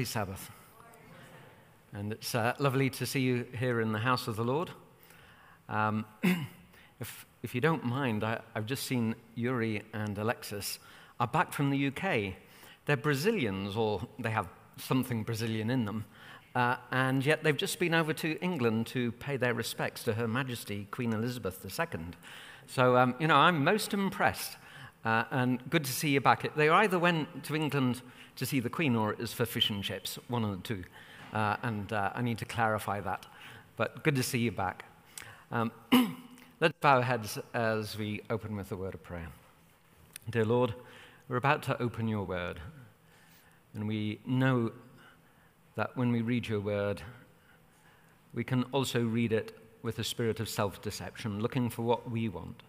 [0.00, 0.50] Happy Sabbath.
[1.92, 4.70] And it's uh, lovely to see you here in the house of the Lord.
[5.68, 6.06] Um,
[7.00, 10.78] if, if you don't mind, I, have just seen Yuri and Alexis
[11.20, 12.32] are back from the UK.
[12.86, 16.06] They're Brazilians, or they have something Brazilian in them,
[16.54, 20.26] uh, and yet they've just been over to England to pay their respects to Her
[20.26, 22.00] Majesty Queen Elizabeth II.
[22.66, 24.56] So, um, you know, I'm most impressed.
[25.04, 26.54] Uh, and good to see you back.
[26.56, 28.00] They either went to England
[28.40, 30.82] to see the Queen or it was for fish and chips, one of the two.
[31.34, 33.26] Uh, and uh, I need to clarify that.
[33.76, 34.86] But good to see you back.
[35.52, 35.70] Um,
[36.60, 39.28] let's bow our heads as we open with a word of prayer.
[40.30, 40.72] Dear Lord,
[41.28, 42.58] we're about to open your word.
[43.74, 44.72] And we know
[45.76, 47.02] that when we read your word,
[48.32, 52.30] we can also read it with a spirit of self deception, looking for what we
[52.30, 52.62] want.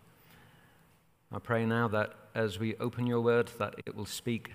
[1.32, 4.52] I pray now that as we open your word, that it will speak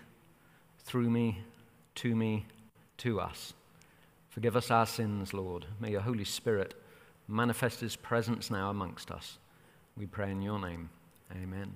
[0.87, 1.43] through me,
[1.97, 2.47] to me,
[2.99, 3.55] to us.
[4.29, 5.67] Forgive us our sins, Lord.
[5.81, 6.75] May your Holy Spirit
[7.27, 9.39] manifest his presence now amongst us.
[9.97, 10.89] We pray in your name.
[11.43, 11.75] Amen.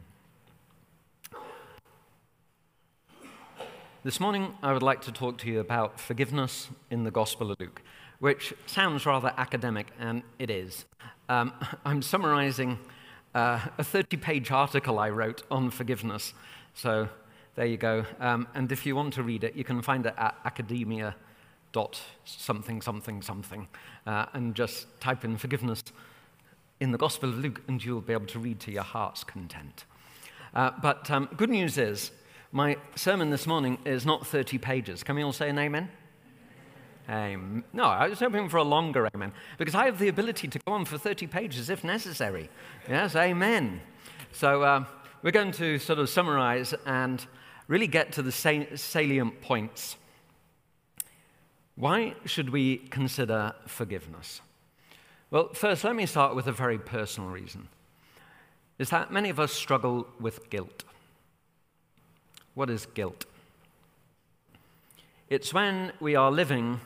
[4.05, 7.59] This morning, I would like to talk to you about forgiveness in the Gospel of
[7.59, 7.83] Luke,
[8.21, 10.85] which sounds rather academic, and it is.
[11.29, 11.53] Um,
[11.85, 12.79] I'm summarizing
[13.35, 16.33] uh, a 30 page article I wrote on forgiveness.
[16.75, 17.09] So
[17.61, 18.07] there you go.
[18.21, 21.15] Um, and if you want to read it, you can find it at academia
[21.73, 23.69] dot something something something
[24.07, 25.85] uh, and just type in forgiveness
[26.81, 29.85] in the Gospel of Luke and you'll be able to read to your heart's content.
[30.55, 32.13] Uh, but um, good news is,
[32.51, 35.03] my sermon this morning is not 30 pages.
[35.03, 35.91] Can we all say an amen?
[37.11, 37.63] Amen.
[37.75, 40.73] No, I was hoping for a longer amen because I have the ability to go
[40.73, 42.49] on for 30 pages if necessary.
[42.89, 43.83] Yes, amen.
[44.33, 44.85] So uh,
[45.23, 47.27] we're going to sort of summarize and
[47.71, 49.97] really get to the salient points.
[51.77, 54.41] Why should we consider forgiveness?
[55.31, 57.69] Well, first, let me start with a very personal reason.
[58.81, 60.83] Is that many of us struggle with guilt.
[62.55, 63.25] What is guilt?
[65.29, 66.81] It's when we are living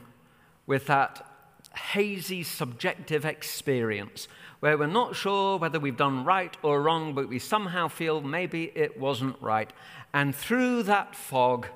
[0.66, 1.26] with that
[1.74, 4.28] hazy subjective experience
[4.60, 8.70] where we're not sure whether we've done right or wrong, but we somehow feel maybe
[8.74, 9.72] it wasn't right.
[10.14, 11.66] And through that fog,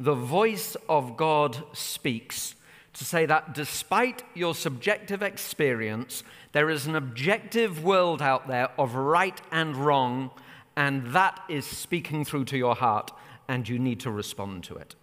[0.00, 2.54] the voice of God speaks
[2.94, 8.94] to say that despite your subjective experience, there is an objective world out there of
[8.94, 10.30] right and wrong,
[10.74, 13.12] and that is speaking through to your heart,
[13.46, 14.94] and you need to respond to it.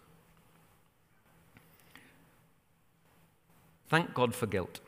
[3.87, 4.79] Thank God for guilt.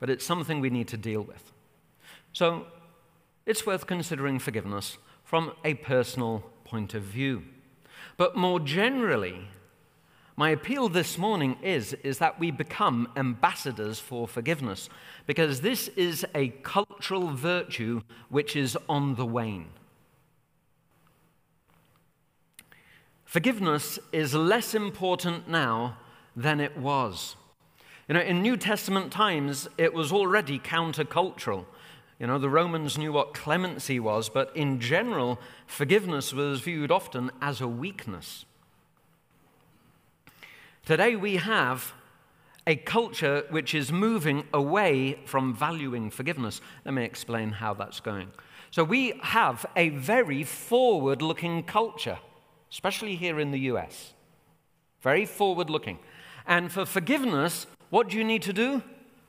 [0.00, 1.52] But it's something we need to deal with.
[2.32, 2.66] So
[3.46, 7.42] it's worth considering forgiveness from a personal point of view.
[8.16, 9.48] But more generally,
[10.36, 14.88] my appeal this morning is, is that we become ambassadors for forgiveness,
[15.26, 19.70] because this is a cultural virtue which is on the wane.
[23.24, 25.98] Forgiveness is less important now
[26.36, 27.34] than it was.
[28.06, 31.64] You know, in New Testament times, it was already countercultural.
[32.18, 37.30] You know, the Romans knew what clemency was, but in general, forgiveness was viewed often
[37.42, 38.46] as a weakness.
[40.86, 41.92] Today, we have
[42.66, 46.60] a culture which is moving away from valuing forgiveness.
[46.84, 48.30] Let me explain how that's going.
[48.70, 52.18] So, we have a very forward looking culture,
[52.70, 54.14] especially here in the US.
[55.02, 55.98] Very forward looking.
[56.46, 58.82] And for forgiveness, what do you need to do?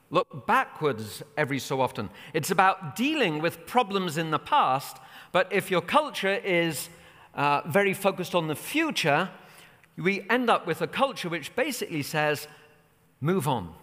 [0.09, 2.09] Look backwards every so often.
[2.33, 4.97] It's about dealing with problems in the past,
[5.31, 6.89] but if your culture is
[7.35, 9.29] uh, very focused on the future,
[9.97, 12.47] we end up with a culture which basically says,
[13.19, 13.73] move on,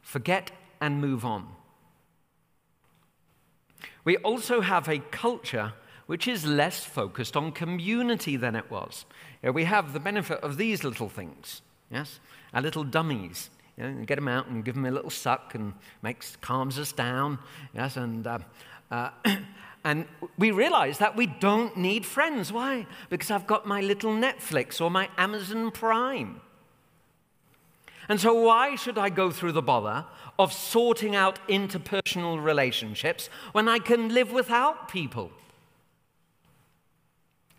[0.00, 0.50] forget
[0.80, 1.48] and move on.
[4.04, 5.72] We also have a culture
[6.06, 9.06] which is less focused on community than it was.
[9.42, 12.20] You know, we have the benefit of these little things, yes?
[12.52, 13.50] Our little dummies.
[13.76, 16.92] You know, get them out and give them a little suck and makes calms us
[16.92, 17.38] down.
[17.74, 18.38] Yes, and uh,
[18.90, 19.10] uh,
[19.84, 20.06] and
[20.38, 22.52] we realize that we don't need friends.
[22.52, 22.86] Why?
[23.10, 26.40] Because I've got my little Netflix or my Amazon Prime.
[28.08, 30.04] And so, why should I go through the bother
[30.38, 35.30] of sorting out interpersonal relationships when I can live without people?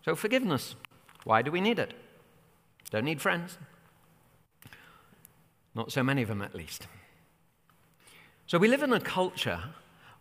[0.03, 0.75] So, forgiveness.
[1.23, 1.95] Why do we need it?
[2.91, 3.57] Don't need friends.
[5.75, 6.87] Not so many of them, at least.
[8.47, 9.61] So we live in a culture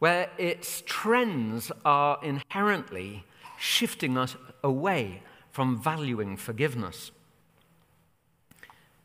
[0.00, 3.24] where its trends are inherently
[3.58, 5.22] shifting us away
[5.52, 7.12] from valuing forgiveness.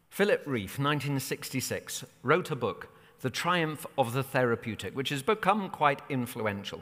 [0.09, 2.89] Philip Rieff, 1966, wrote a book,
[3.21, 6.81] The Triumph of the Therapeutic, which has become quite influential.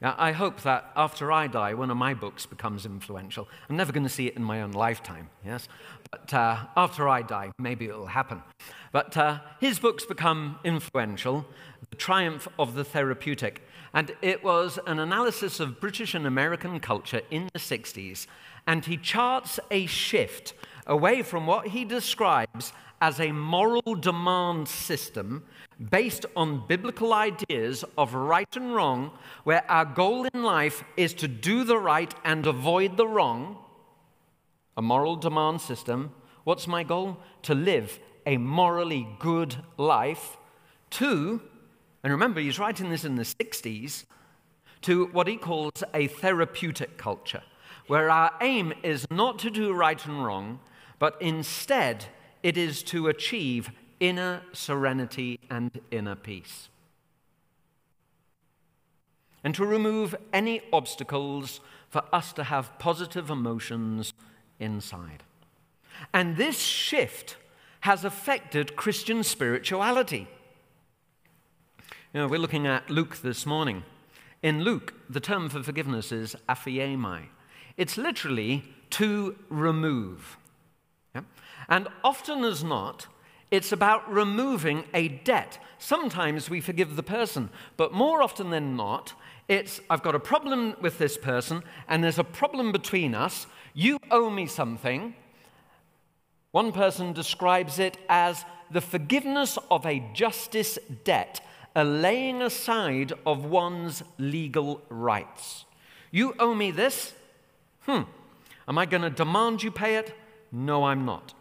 [0.00, 3.48] Now, I hope that after I die, one of my books becomes influential.
[3.68, 5.68] I'm never going to see it in my own lifetime, yes?
[6.12, 8.42] But uh, after I die, maybe it'll happen.
[8.92, 11.46] But uh, his books become influential
[11.90, 13.66] The Triumph of the Therapeutic.
[13.92, 18.28] And it was an analysis of British and American culture in the 60s.
[18.68, 20.54] And he charts a shift
[20.86, 25.44] away from what he describes as a moral demand system
[25.90, 29.12] based on biblical ideas of right and wrong,
[29.44, 33.58] where our goal in life is to do the right and avoid the wrong,
[34.76, 36.12] a moral demand system.
[36.44, 37.18] What's my goal?
[37.42, 40.36] To live a morally good life.
[40.90, 41.40] Two,
[42.02, 44.04] and remember, he's writing this in the 60s,
[44.82, 47.42] to what he calls a therapeutic culture,
[47.86, 50.60] where our aim is not to do right and wrong,
[50.98, 52.06] but instead
[52.48, 56.70] it is to achieve inner serenity and inner peace.
[59.44, 61.60] And to remove any obstacles
[61.90, 64.14] for us to have positive emotions
[64.58, 65.24] inside.
[66.14, 67.36] And this shift
[67.80, 70.26] has affected Christian spirituality.
[72.14, 73.84] You know, we're looking at Luke this morning.
[74.42, 77.24] In Luke, the term for forgiveness is aphiemi.
[77.76, 80.38] It's literally to remove.
[81.18, 81.44] Yeah?
[81.68, 83.06] And often as not,
[83.50, 85.58] it's about removing a debt.
[85.78, 89.14] Sometimes we forgive the person, but more often than not,
[89.48, 93.46] it's I've got a problem with this person, and there's a problem between us.
[93.74, 95.14] You owe me something.
[96.50, 101.40] One person describes it as the forgiveness of a justice debt,
[101.74, 105.64] a laying aside of one's legal rights.
[106.10, 107.14] You owe me this?
[107.82, 108.02] Hmm.
[108.66, 110.14] Am I going to demand you pay it?
[110.50, 111.34] No, I'm not.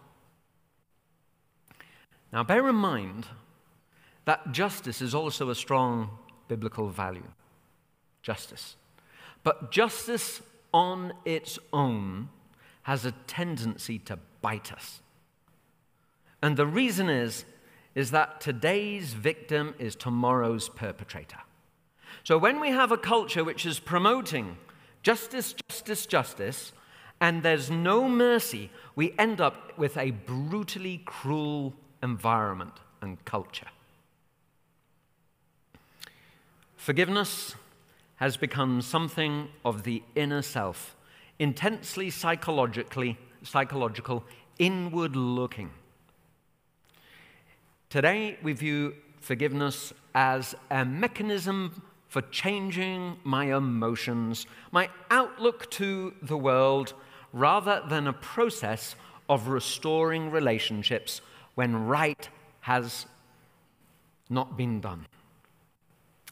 [2.32, 3.26] Now, bear in mind
[4.26, 6.10] that justice is also a strong
[6.48, 7.32] biblical value.
[8.22, 8.76] Justice.
[9.44, 10.42] But justice
[10.74, 12.30] on its own
[12.84, 15.02] has a tendency to bite us.
[16.42, 17.46] And the reason is,
[17.96, 21.40] is that today's victim is tomorrow's perpetrator.
[22.24, 24.58] So when we have a culture which is promoting
[25.02, 26.74] justice, justice, justice,
[27.20, 31.74] and there's no mercy, we end up with a brutally cruel
[32.04, 33.68] environment and culture.
[36.76, 37.56] Forgiveness
[38.18, 40.96] has become something of the inner self,
[41.40, 44.24] intensely psychologically, psychological,
[44.60, 45.70] inward looking.
[47.90, 56.38] Today, we view forgiveness as a mechanism for changing my emotions, my outlook to the
[56.38, 56.94] world,
[57.34, 58.96] rather than a process
[59.30, 61.22] of restoring relationships
[61.56, 62.30] when right
[62.62, 63.06] has
[64.30, 65.06] not been done.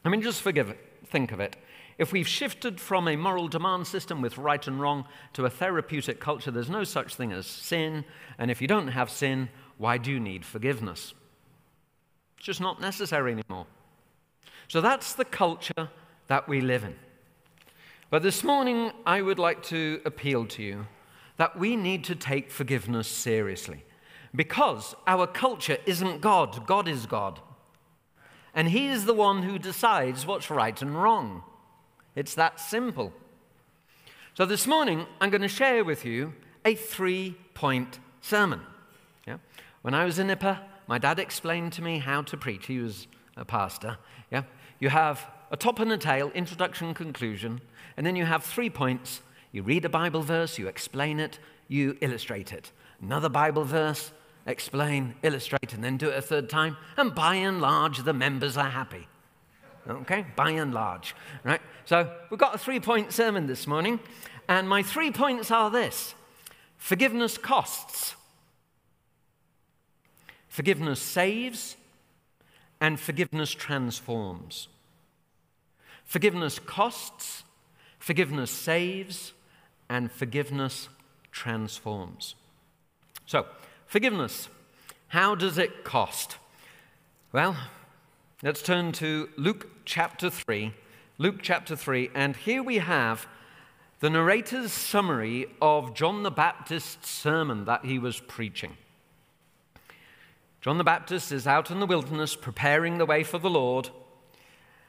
[0.04, 1.56] I mean, just forgive it, think of it.
[1.98, 6.20] If we've shifted from a moral demand system with right and wrong to a therapeutic
[6.20, 8.04] culture, there's no such thing as sin.
[8.38, 9.48] And if you don't have sin,
[9.78, 11.14] why do you need forgiveness?
[12.36, 13.66] It's just not necessary anymore.
[14.68, 15.88] So that's the culture
[16.26, 16.96] that we live in.
[18.08, 20.86] But this morning, I would like to appeal to you
[21.38, 23.84] that we need to take forgiveness seriously.
[24.32, 27.40] Because our culture isn't God, God is God.
[28.54, 31.42] And He is the one who decides what's right and wrong.
[32.14, 33.12] It's that simple.
[34.34, 36.32] So this morning, I'm going to share with you
[36.64, 38.60] a three point sermon.
[39.26, 39.38] Yeah?
[39.82, 42.66] When I was in Nipper, my dad explained to me how to preach.
[42.66, 43.98] He was a pastor.
[44.30, 44.44] Yeah?
[44.78, 47.60] You have a top and a tail, introduction, conclusion,
[47.96, 49.20] and then you have three points.
[49.52, 51.38] You read a Bible verse, you explain it,
[51.68, 52.70] you illustrate it.
[53.00, 54.12] Another Bible verse,
[54.46, 56.76] explain, illustrate, and then do it a third time.
[56.96, 59.08] And by and large, the members are happy.
[59.88, 60.26] Okay?
[60.34, 61.14] By and large.
[61.44, 61.60] Right?
[61.84, 64.00] So we've got a three point sermon this morning.
[64.48, 66.14] And my three points are this
[66.76, 68.14] forgiveness costs,
[70.48, 71.76] forgiveness saves,
[72.80, 74.68] and forgiveness transforms.
[76.04, 77.42] Forgiveness costs,
[78.06, 79.32] forgiveness saves,
[79.88, 80.88] and forgiveness
[81.32, 82.36] transforms.
[83.26, 83.46] So,
[83.86, 84.48] Forgiveness.
[85.08, 86.38] How does it cost?
[87.32, 87.56] Well,
[88.42, 90.74] let's turn to Luke chapter 3.
[91.18, 93.26] Luke chapter 3, and here we have
[94.00, 98.76] the narrator's summary of John the Baptist's sermon that he was preaching.
[100.60, 103.90] John the Baptist is out in the wilderness preparing the way for the Lord.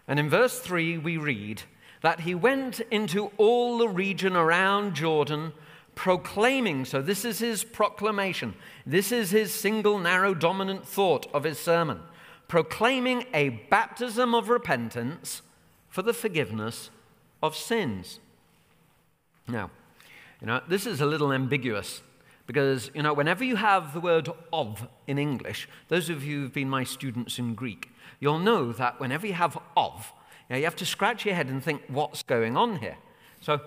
[0.07, 1.61] And in verse 3, we read
[2.01, 5.53] that he went into all the region around Jordan
[5.95, 6.85] proclaiming.
[6.85, 8.53] So, this is his proclamation.
[8.85, 11.99] This is his single, narrow, dominant thought of his sermon.
[12.47, 15.41] Proclaiming a baptism of repentance
[15.89, 16.91] for the forgiveness
[17.41, 18.19] of sins.
[19.47, 19.71] Now,
[20.39, 22.01] you know, this is a little ambiguous
[22.45, 26.53] because, you know, whenever you have the word of in English, those of you who've
[26.53, 27.89] been my students in Greek,
[28.19, 30.13] you'll know that whenever you have of,
[30.49, 32.97] know, you have to scratch your head and think, what's going on here?
[33.41, 33.59] So,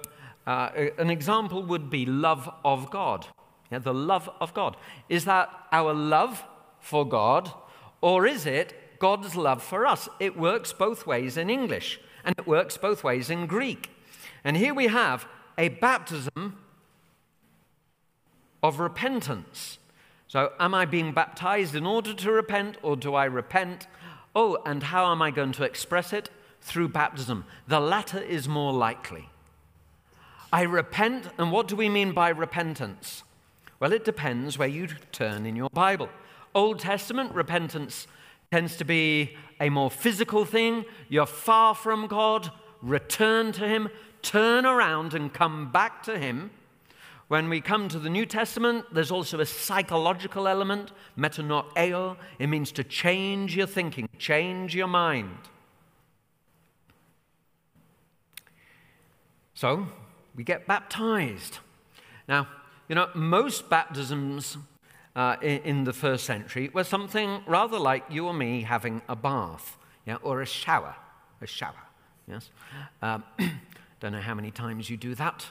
[0.47, 3.27] uh, an example would be love of God.
[3.71, 4.77] Yeah, the love of God.
[5.09, 6.43] Is that our love
[6.81, 7.53] for God,
[8.01, 10.09] or is it God's love for us?
[10.19, 13.91] It works both ways in English, and it works both ways in Greek.
[14.43, 16.59] And here we have a baptism
[18.63, 19.79] of repentance.
[20.27, 23.87] So, am I being baptized in order to repent, or do I repent?
[24.35, 26.31] Oh, and how am I going to express it?
[26.61, 27.45] Through baptism.
[27.67, 29.29] The latter is more likely.
[30.53, 33.23] I repent, and what do we mean by repentance?
[33.79, 36.09] Well, it depends where you turn in your Bible.
[36.55, 38.07] Old Testament repentance
[38.51, 40.85] tends to be a more physical thing.
[41.09, 42.51] You're far from God,
[42.83, 43.89] return to Him,
[44.23, 46.51] turn around and come back to Him.
[47.29, 52.17] When we come to the New Testament, there's also a psychological element, metanoeo.
[52.41, 55.39] It means to change your thinking, change your mind.
[59.61, 59.87] So,
[60.35, 61.59] we get baptized.
[62.27, 62.49] Now,
[62.89, 64.57] you know, most baptisms
[65.15, 69.15] uh, in, in, the first century were something rather like you or me having a
[69.15, 69.77] bath,
[70.07, 70.97] yeah, or a shower,
[71.43, 71.83] a shower.
[72.27, 72.49] Yes.
[73.03, 73.23] Um,
[74.01, 75.45] don't know how many times you do that.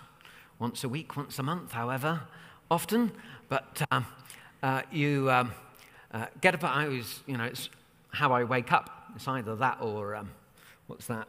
[0.58, 2.22] Once a week, once a month, however,
[2.72, 3.12] often.
[3.48, 4.08] But um,
[4.64, 5.52] uh, you um,
[6.12, 6.64] uh, get up.
[6.64, 7.70] I always, you know, it's
[8.12, 9.12] how I wake up.
[9.16, 10.32] It's either that or um,
[10.88, 11.28] what's that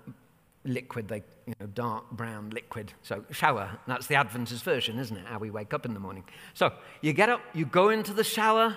[0.64, 2.92] liquid, they, you know, dark brown liquid.
[3.02, 5.26] So shower, that's the Adventist version, isn't it?
[5.26, 6.24] How we wake up in the morning.
[6.54, 8.76] So you get up, you go into the shower,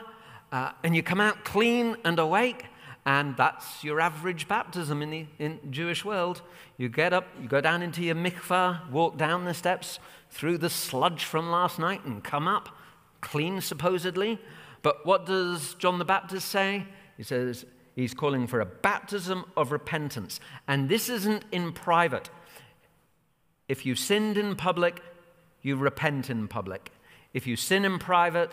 [0.52, 2.66] uh, and you come out clean and awake,
[3.06, 6.42] and that's your average baptism in the in Jewish world.
[6.78, 10.00] You get up, you go down into your mikvah, walk down the steps
[10.30, 12.70] through the sludge from last night, and come up
[13.24, 14.40] clean, supposedly.
[14.84, 16.86] But what does John the Baptist say?
[17.18, 20.40] He says, He's calling for a baptism of repentance.
[20.68, 22.30] And this isn't in private.
[23.68, 25.02] If you sinned in public,
[25.62, 26.92] you repent in public.
[27.34, 28.52] If you sin in private,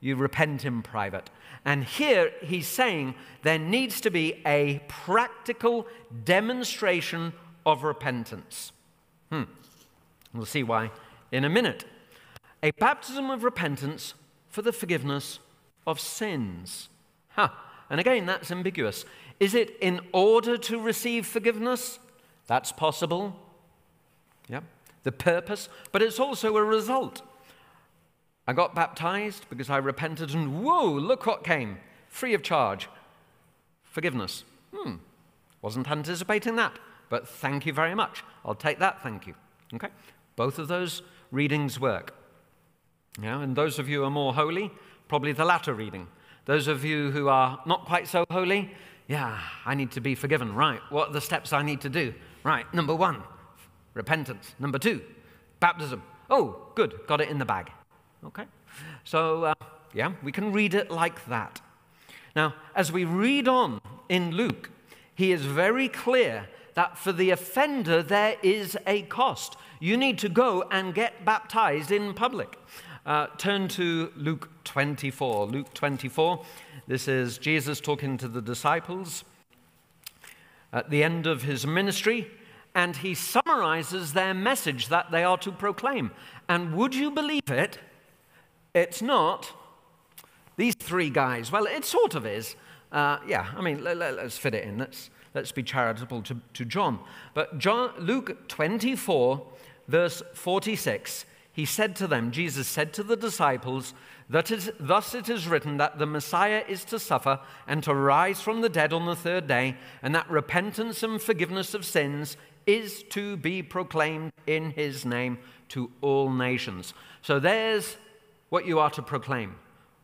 [0.00, 1.30] you repent in private.
[1.64, 5.86] And here he's saying there needs to be a practical
[6.24, 7.32] demonstration
[7.64, 8.72] of repentance.
[9.30, 9.44] Hmm.
[10.34, 10.90] We'll see why
[11.32, 11.84] in a minute.
[12.62, 14.14] A baptism of repentance
[14.48, 15.38] for the forgiveness
[15.86, 16.88] of sins.
[17.30, 17.48] Huh.
[17.94, 19.04] And again, that's ambiguous.
[19.38, 22.00] Is it in order to receive forgiveness?
[22.48, 23.36] That's possible.
[24.48, 24.62] Yeah.
[25.04, 27.22] The purpose, but it's also a result.
[28.48, 32.88] I got baptized because I repented, and whoa, look what came free of charge.
[33.84, 34.42] Forgiveness.
[34.74, 34.96] Hmm.
[35.62, 38.24] Wasn't anticipating that, but thank you very much.
[38.44, 39.36] I'll take that, thank you.
[39.72, 39.90] Okay?
[40.34, 42.12] Both of those readings work.
[43.22, 44.72] Yeah, and those of you who are more holy,
[45.06, 46.08] probably the latter reading.
[46.46, 48.70] Those of you who are not quite so holy,
[49.08, 50.54] yeah, I need to be forgiven.
[50.54, 52.14] Right, what are the steps I need to do?
[52.42, 53.22] Right, number one,
[53.94, 54.54] repentance.
[54.58, 55.00] Number two,
[55.60, 56.02] baptism.
[56.28, 57.70] Oh, good, got it in the bag.
[58.26, 58.44] Okay?
[59.04, 59.54] So, uh,
[59.94, 61.60] yeah, we can read it like that.
[62.34, 64.70] Now, as we read on in Luke,
[65.14, 69.56] he is very clear that for the offender there is a cost.
[69.80, 72.58] You need to go and get baptized in public.
[73.06, 75.46] Uh, turn to Luke 24.
[75.46, 76.42] Luke 24.
[76.86, 79.24] This is Jesus talking to the disciples
[80.72, 82.30] at the end of his ministry,
[82.74, 86.12] and he summarizes their message that they are to proclaim.
[86.48, 87.78] And would you believe it?
[88.74, 89.52] It's not
[90.56, 91.52] these three guys.
[91.52, 92.56] Well, it sort of is.
[92.90, 94.78] Uh, yeah, I mean, let, us fit it in.
[94.78, 97.00] Let's, let's be charitable to, to John.
[97.34, 99.46] But John, Luke 24,
[99.88, 103.94] verse 46 he said to them, Jesus said to the disciples,
[104.28, 108.40] that is, Thus it is written that the Messiah is to suffer and to rise
[108.40, 113.04] from the dead on the third day, and that repentance and forgiveness of sins is
[113.10, 116.92] to be proclaimed in his name to all nations.
[117.22, 117.98] So there's
[118.48, 119.54] what you are to proclaim.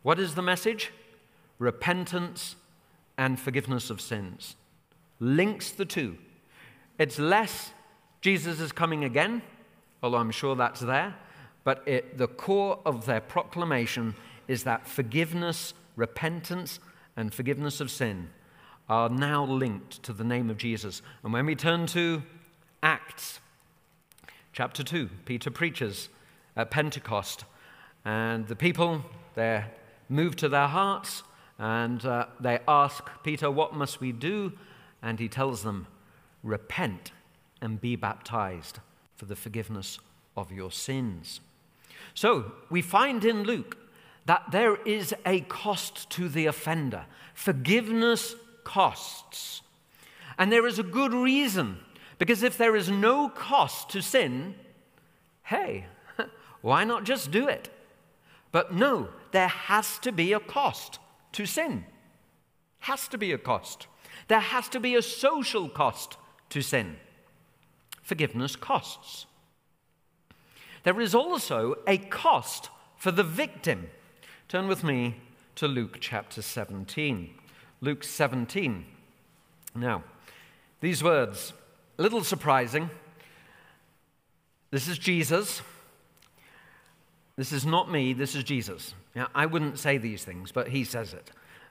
[0.04, 0.92] What is the message?
[1.58, 2.54] Repentance
[3.18, 4.54] and forgiveness of sins.
[5.18, 6.16] Links the two.
[6.96, 7.72] It's less
[8.20, 9.42] Jesus is coming again,
[10.00, 11.16] although I'm sure that's there
[11.64, 14.14] but it, the core of their proclamation
[14.48, 16.80] is that forgiveness, repentance,
[17.16, 18.30] and forgiveness of sin
[18.88, 21.02] are now linked to the name of Jesus.
[21.22, 22.22] And when we turn to
[22.82, 23.40] Acts
[24.52, 26.08] chapter 2, Peter preaches
[26.56, 27.44] at Pentecost.
[28.04, 29.70] And the people, they're
[30.08, 31.22] moved to their hearts
[31.58, 34.52] and uh, they ask Peter, What must we do?
[35.02, 35.86] And he tells them,
[36.42, 37.12] Repent
[37.60, 38.80] and be baptized
[39.16, 39.98] for the forgiveness
[40.36, 41.40] of your sins.
[42.14, 43.76] So we find in Luke
[44.26, 47.04] that there is a cost to the offender.
[47.34, 49.62] Forgiveness costs.
[50.38, 51.78] And there is a good reason,
[52.18, 54.54] because if there is no cost to sin,
[55.44, 55.86] hey,
[56.60, 57.70] why not just do it?
[58.52, 60.98] But no, there has to be a cost
[61.32, 61.84] to sin.
[62.80, 63.86] Has to be a cost.
[64.28, 66.16] There has to be a social cost
[66.50, 66.96] to sin.
[68.02, 69.26] Forgiveness costs.
[70.82, 73.88] There is also a cost for the victim.
[74.48, 75.16] Turn with me
[75.56, 77.34] to Luke chapter 17.
[77.80, 78.86] Luke 17.
[79.74, 80.02] Now,
[80.80, 81.52] these words,
[81.98, 82.90] a little surprising.
[84.70, 85.62] This is Jesus.
[87.36, 88.94] This is not me, this is Jesus.
[89.14, 91.30] Yeah, I wouldn't say these things, but he says it.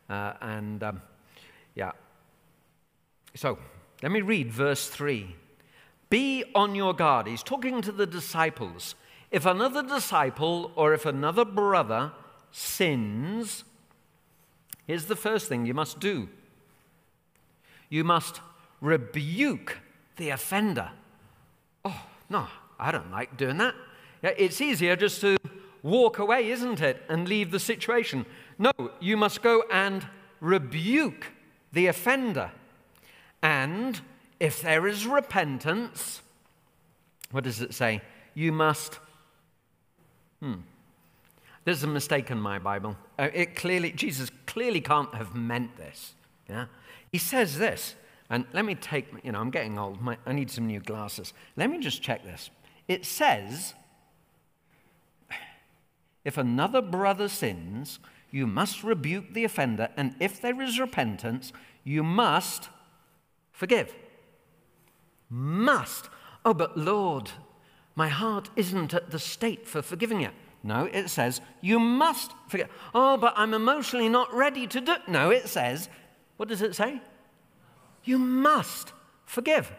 [0.09, 1.01] Uh, and um,
[1.75, 1.91] yeah.
[3.35, 3.59] So,
[4.01, 5.35] let me read verse 3.
[6.09, 7.27] Be on your guard.
[7.27, 8.95] He's talking to the disciples.
[9.31, 12.11] If another disciple or if another brother
[12.51, 13.63] sins,
[14.87, 16.29] here's the first thing you must do
[17.89, 18.41] you must
[18.81, 19.77] rebuke
[20.17, 20.91] the offender.
[21.83, 22.47] Oh, no,
[22.79, 23.73] I don't like doing that.
[24.21, 25.37] It's easier just to
[25.81, 28.25] walk away, isn't it, and leave the situation.
[28.57, 30.05] No, you must go and
[30.39, 31.27] rebuke
[31.71, 32.51] the offender.
[33.41, 33.99] And
[34.39, 36.21] if there is repentance,
[37.31, 38.01] what does it say?
[38.33, 38.99] You must.
[40.39, 40.61] Hmm.
[41.65, 42.97] There's a mistake in my Bible.
[43.17, 46.13] Uh, it clearly, Jesus clearly can't have meant this.
[46.49, 46.65] Yeah?
[47.11, 47.95] He says this,
[48.29, 50.01] and let me take, you know, I'm getting old.
[50.01, 51.33] My, I need some new glasses.
[51.57, 52.49] Let me just check this.
[52.87, 53.73] It says,
[56.23, 57.99] if another brother sins,
[58.31, 61.51] you must rebuke the offender, and if there is repentance,
[61.83, 62.69] you must
[63.51, 63.93] forgive.
[65.29, 66.09] Must.
[66.45, 67.31] Oh, but Lord,
[67.95, 70.33] my heart isn't at the state for forgiving it.
[70.63, 72.67] No, it says you must forgive.
[72.93, 74.95] Oh, but I'm emotionally not ready to do.
[75.07, 75.89] No, it says,
[76.37, 77.01] what does it say?
[78.03, 78.93] You must
[79.25, 79.71] forgive.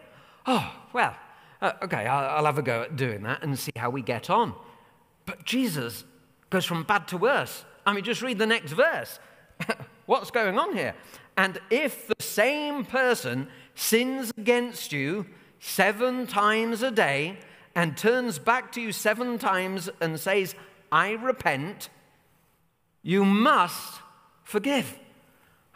[0.45, 1.15] Oh, well,
[1.61, 4.29] uh, okay, I'll, I'll have a go at doing that and see how we get
[4.29, 4.55] on.
[5.25, 6.03] But Jesus
[6.49, 7.65] goes from bad to worse.
[7.85, 9.19] I mean, just read the next verse.
[10.05, 10.95] What's going on here?
[11.37, 15.25] And if the same person sins against you
[15.61, 17.37] seven times a day
[17.75, 20.55] and turns back to you seven times and says,
[20.91, 21.89] I repent,
[23.03, 24.01] you must
[24.43, 24.97] forgive.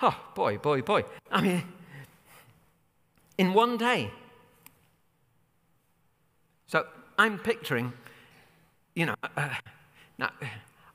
[0.01, 1.05] Oh, boy, boy, boy.
[1.31, 1.63] I mean,
[3.37, 4.11] in one day.
[6.67, 6.85] So
[7.17, 7.93] I'm picturing,
[8.95, 9.49] you know, uh,
[10.17, 10.31] now,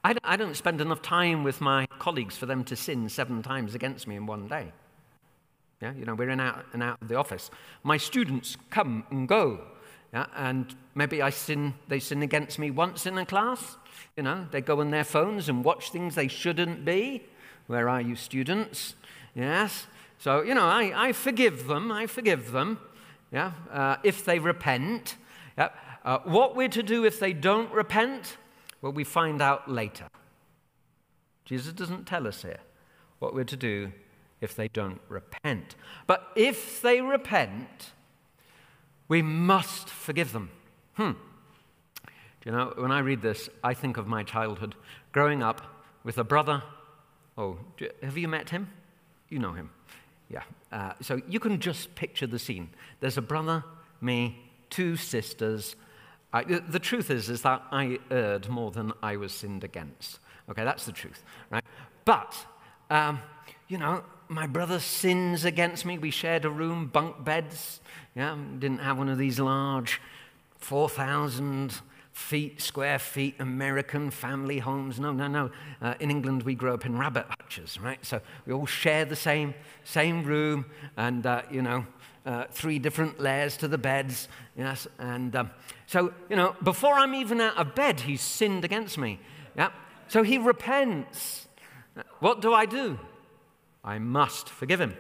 [0.05, 3.75] I I don't spend enough time with my colleagues for them to sin seven times
[3.75, 4.73] against me in one day.
[5.81, 7.51] Yeah, you know, we're in out and out of the office.
[7.83, 9.61] My students come and go.
[10.13, 13.77] Yeah, and maybe I sin, they sin against me once in a class.
[14.17, 17.25] You know, they go on their phones and watch things they shouldn't be.
[17.67, 18.95] Where are you, students?
[19.35, 19.87] Yes.
[20.19, 21.91] So, you know, I, I forgive them.
[21.91, 22.79] I forgive them.
[23.33, 25.17] Yeah, uh, if they repent.
[25.57, 25.69] Yeah.
[26.05, 28.37] Uh, what we're to do if they don't repent,
[28.83, 30.09] well, we find out later.
[31.45, 32.61] Jesus doesn't tell us here
[33.19, 33.93] what we're to do
[34.41, 35.77] if they don't repent.
[36.07, 37.93] But if they repent,
[39.09, 40.51] we must forgive them.
[40.95, 41.13] Hmm.
[42.05, 44.75] Do you know, when I read this, I think of my childhood
[45.13, 45.63] growing up
[46.05, 46.63] with a brother.
[47.37, 47.59] Oh,
[48.03, 48.71] have you met him?
[49.29, 49.71] You know him.
[50.29, 50.43] Yeah.
[50.73, 52.71] Uh, so you can just picture the scene.
[53.01, 53.65] There's a brother,
[54.01, 54.39] me,
[54.71, 55.77] two sisters,
[56.33, 60.21] I, the truth is, is that I erred more than I was sinned against.
[60.49, 61.65] Okay, that's the truth, right?
[62.05, 62.37] But,
[62.89, 63.21] um,
[63.71, 65.97] you know, my brother sins against me.
[65.97, 67.81] We shared a room, bunk beds.
[68.17, 70.01] Yeah, didn't have one of these large
[70.59, 71.81] 4,000
[72.13, 74.99] feet, square feet American family homes.
[74.99, 75.51] No, no, no.
[75.81, 78.05] Uh, in England, we grew up in rabbit hutches, right?
[78.05, 79.55] So we all share the same,
[79.85, 81.87] same room and, uh, you know,
[82.27, 84.27] uh, three different layers to the beds.
[84.59, 85.51] Yes, and um,
[85.87, 89.21] so, you know, before I'm even out of bed, he's sinned against me.
[89.57, 89.71] Yeah,
[90.09, 91.47] so he repents.
[92.19, 92.99] What do I do?
[93.85, 94.97] I must forgive him.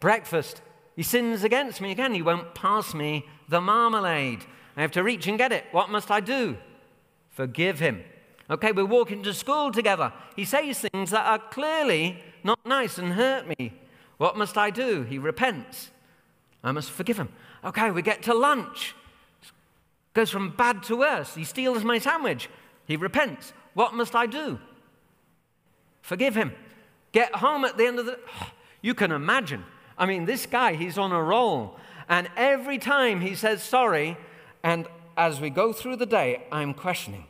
[0.00, 0.60] Breakfast,
[0.94, 2.14] he sins against me again.
[2.14, 4.44] He won't pass me the marmalade.
[4.76, 5.64] I have to reach and get it.
[5.72, 6.56] What must I do?
[7.30, 8.02] Forgive him.
[8.48, 10.12] Okay, we're walking to school together.
[10.36, 13.72] He says things that are clearly not nice and hurt me.
[14.18, 15.02] What must I do?
[15.02, 15.90] He repents.
[16.62, 17.28] I must forgive him.
[17.64, 18.94] Okay, we get to lunch.
[20.14, 21.34] Goes from bad to worse.
[21.34, 22.48] He steals my sandwich.
[22.86, 23.52] He repents.
[23.74, 24.58] What must I do?
[26.00, 26.52] Forgive him.
[27.16, 28.18] Get home at the end of the.
[28.82, 29.64] You can imagine.
[29.98, 31.76] I mean, this guy, he's on a roll.
[32.10, 34.18] And every time he says sorry,
[34.62, 37.24] and as we go through the day, I'm questioning.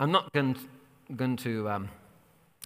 [0.00, 0.60] I'm not going to,
[1.14, 1.88] going to um,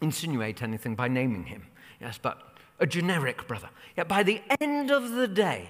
[0.00, 1.66] insinuate anything by naming him,
[2.00, 2.38] yes, but
[2.80, 3.68] a generic brother.
[3.94, 5.68] Yet by the end of the day,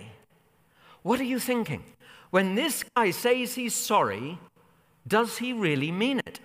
[1.02, 1.82] what are you thinking?
[2.30, 4.38] When this guy says he's sorry,
[5.06, 6.38] does he really mean it?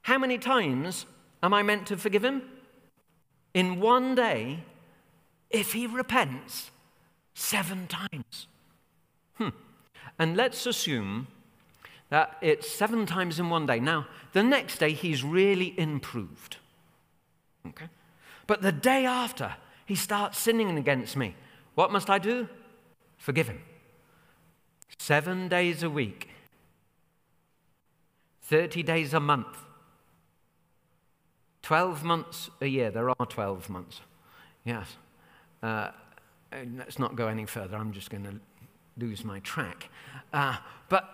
[0.00, 1.04] How many times
[1.46, 2.42] am I meant to forgive him?
[3.54, 4.64] In one day,
[5.48, 6.70] if he repents,
[7.34, 8.48] seven times.
[9.34, 9.50] Hmm.
[10.18, 11.28] And let's assume
[12.08, 13.78] that it's seven times in one day.
[13.78, 16.56] Now, the next day, he's really improved.
[17.66, 17.88] Okay?
[18.46, 19.54] But the day after,
[19.86, 21.36] he starts sinning against me.
[21.74, 22.48] What must I do?
[23.18, 23.60] Forgive him.
[24.98, 26.28] Seven days a week,
[28.42, 29.65] 30 days a month,
[31.66, 32.92] 12 months a year.
[32.92, 34.00] There are 12 months.
[34.64, 34.86] Yes.
[35.60, 35.88] Uh,
[36.76, 37.76] let's not go any further.
[37.76, 38.34] I'm just going to
[38.96, 39.90] lose my track.
[40.32, 41.10] Uh, but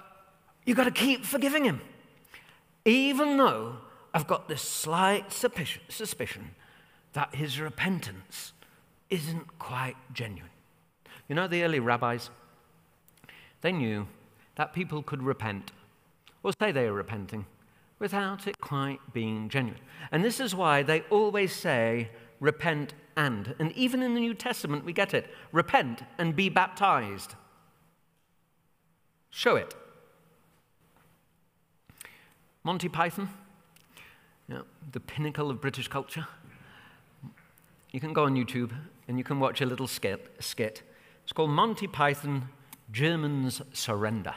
[0.67, 1.81] you've got to keep forgiving him.
[2.85, 3.77] Even though
[4.13, 6.51] I've got this slight suspicion
[7.15, 8.53] that his repentance
[9.09, 10.51] isn't quite genuine.
[11.31, 12.29] You know, the early rabbis,
[13.63, 14.07] they knew
[14.57, 15.73] that people could repent
[16.43, 17.47] or say they are repenting
[18.03, 19.81] without it quite being genuine.
[20.11, 22.11] And this is why they always say,
[22.41, 23.55] repent and.
[23.61, 27.37] And even in the New Testament, we get it repent and be baptized.
[29.31, 29.75] Show it.
[32.65, 33.29] Monty Python,
[34.49, 36.27] the pinnacle of British culture.
[37.93, 38.73] You can go on YouTube
[39.09, 40.35] and you can watch a little skit.
[40.41, 40.83] skit.
[41.23, 42.49] It's called Monty Python
[42.91, 44.35] Germans Surrender.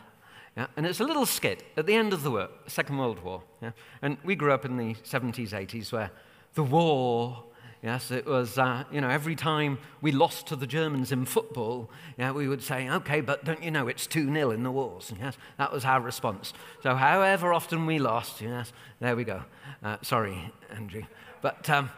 [0.55, 0.67] Yeah?
[0.77, 3.43] And it's a little skit at the end of the war, Second World War.
[3.61, 3.71] Yeah?
[4.01, 6.11] And we grew up in the 70s, 80s, where
[6.53, 7.43] the war
[7.85, 11.87] Yes, it was, uh, you know, every time we lost to the Germans in football,
[12.17, 15.13] yeah, we would say, okay, but don't you know it's 2 0 in the wars?
[15.19, 16.51] Yes, that was our response.
[16.81, 19.43] So, however often we lost, yes, there we go.
[19.83, 21.03] Uh, sorry, Andrew.
[21.43, 21.91] But, um,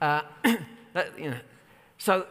[0.00, 0.22] uh,
[1.18, 1.40] you know,
[1.98, 2.26] so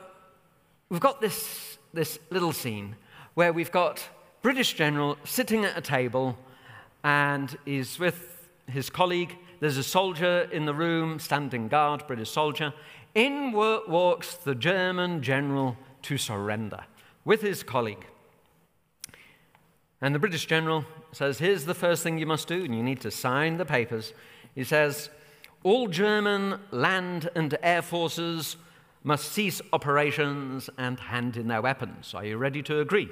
[0.90, 2.96] we've got this, this little scene
[3.36, 4.04] where we've got
[4.44, 6.38] British general sitting at a table
[7.02, 9.38] and he's with his colleague.
[9.62, 12.74] There's a soldier in the room, standing guard, British soldier.
[13.16, 16.82] In walks the German general to surrender
[17.24, 18.06] with his colleague.
[20.02, 23.00] And the British general says, Here's the first thing you must do, and you need
[23.00, 24.12] to sign the papers.
[24.56, 25.10] He says,
[25.64, 28.58] All German land and air forces
[29.06, 32.14] must cease operations and hand in their weapons.
[32.14, 33.10] Are you ready to agree?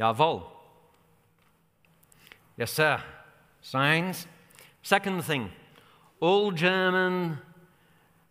[0.00, 0.42] Jawohl.
[2.56, 3.00] Yes, sir.
[3.60, 4.26] Signs.
[4.82, 5.50] Second thing,
[6.20, 7.38] all German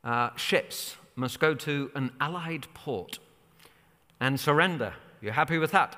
[0.03, 3.19] uh, ships must go to an allied port
[4.19, 4.93] and surrender.
[5.21, 5.95] You happy with that?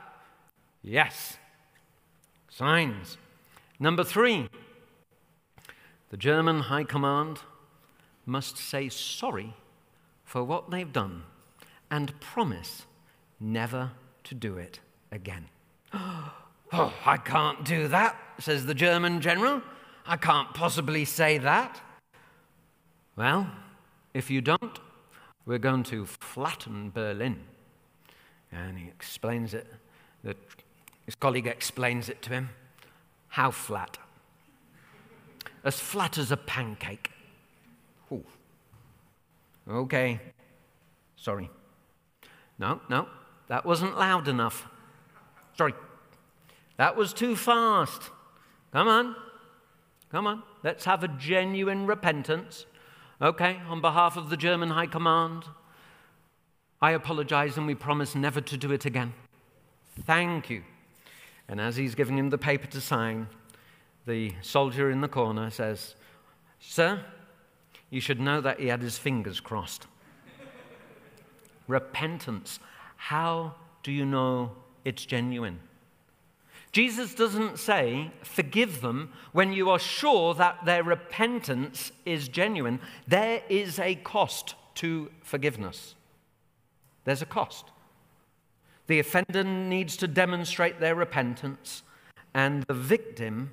[0.81, 1.37] Yes.
[2.49, 3.17] Signs.
[3.79, 4.49] Number three,
[6.09, 7.39] the German High Command
[8.25, 9.53] must say sorry
[10.23, 11.23] for what they've done
[11.91, 12.85] and promise
[13.39, 13.91] never
[14.23, 14.79] to do it
[15.11, 15.49] again.
[16.75, 19.61] Oh, I can't do that, says the German general.
[20.07, 21.79] I can't possibly say that.
[23.15, 23.47] Well,
[24.15, 24.79] if you don't,
[25.45, 27.41] we're going to flatten Berlin.
[28.51, 29.67] And he explains it.
[30.23, 30.35] The,
[31.05, 32.49] his colleague explains it to him.
[33.27, 33.99] How flat?
[35.63, 37.11] As flat as a pancake.
[38.11, 38.25] Ooh.
[39.69, 40.19] Okay.
[41.17, 41.51] Sorry.
[42.57, 43.07] No, no,
[43.47, 44.67] that wasn't loud enough.
[45.55, 45.73] Sorry.
[46.77, 48.09] That was too fast.
[48.71, 49.15] Come on.
[50.11, 50.43] Come on.
[50.63, 52.65] Let's have a genuine repentance.
[53.21, 55.45] Okay, on behalf of the German High Command,
[56.81, 59.13] I apologize and we promise never to do it again.
[60.01, 60.63] Thank you.
[61.47, 63.27] And as he's giving him the paper to sign,
[64.05, 65.95] the soldier in the corner says,
[66.59, 66.99] Sir,
[67.89, 69.87] you should know that he had his fingers crossed.
[71.67, 72.59] Repentance.
[72.97, 74.51] How do you know
[74.83, 75.59] it's genuine?
[76.73, 82.79] Jesus doesn't say, forgive them when you are sure that their repentance is genuine.
[83.07, 85.93] There is a cost to forgiveness.
[87.05, 87.65] There's a cost.
[88.87, 91.83] The offender needs to demonstrate their repentance,
[92.33, 93.51] and the victim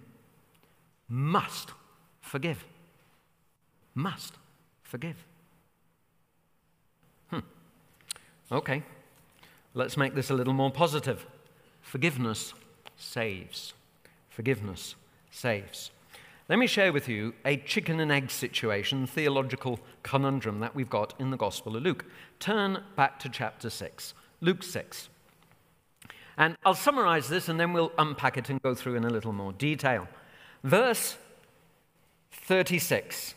[1.07, 1.73] must
[2.23, 2.65] forgive.
[3.95, 4.35] Must
[4.83, 5.17] forgive.
[7.29, 7.41] Hmm.
[8.51, 8.83] Okay,
[9.75, 11.27] let's make this a little more positive.
[11.83, 12.55] Forgiveness
[13.01, 13.75] saves.
[14.29, 14.95] Forgiveness
[15.31, 15.91] saves.
[16.49, 21.15] Let me share with you a chicken and egg situation, theological conundrum that we've got
[21.19, 22.05] in the Gospel of Luke.
[22.41, 25.09] Turn back to chapter 6, Luke 6.
[26.37, 29.33] And I'll summarize this and then we'll unpack it and go through in a little
[29.33, 30.09] more detail.
[30.65, 31.17] Verse
[32.33, 33.35] 36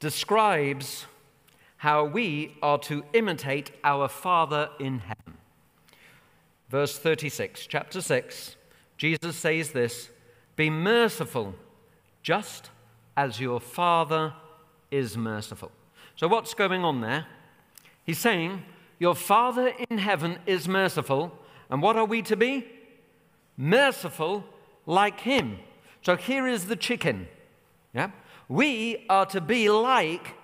[0.00, 1.06] describes
[1.78, 5.25] how we are to imitate our Father in heaven.
[6.68, 8.56] Verse 36, chapter 6,
[8.96, 10.10] Jesus says this
[10.56, 11.54] Be merciful,
[12.22, 12.70] just
[13.16, 14.34] as your Father
[14.90, 15.70] is merciful.
[16.16, 17.26] So, what's going on there?
[18.04, 18.62] He's saying,
[18.98, 21.38] Your Father in heaven is merciful,
[21.70, 22.66] and what are we to be?
[23.56, 24.44] Merciful
[24.86, 25.58] like Him.
[26.02, 27.28] So, here is the chicken.
[27.94, 28.10] Yeah?
[28.48, 30.34] We are to be like,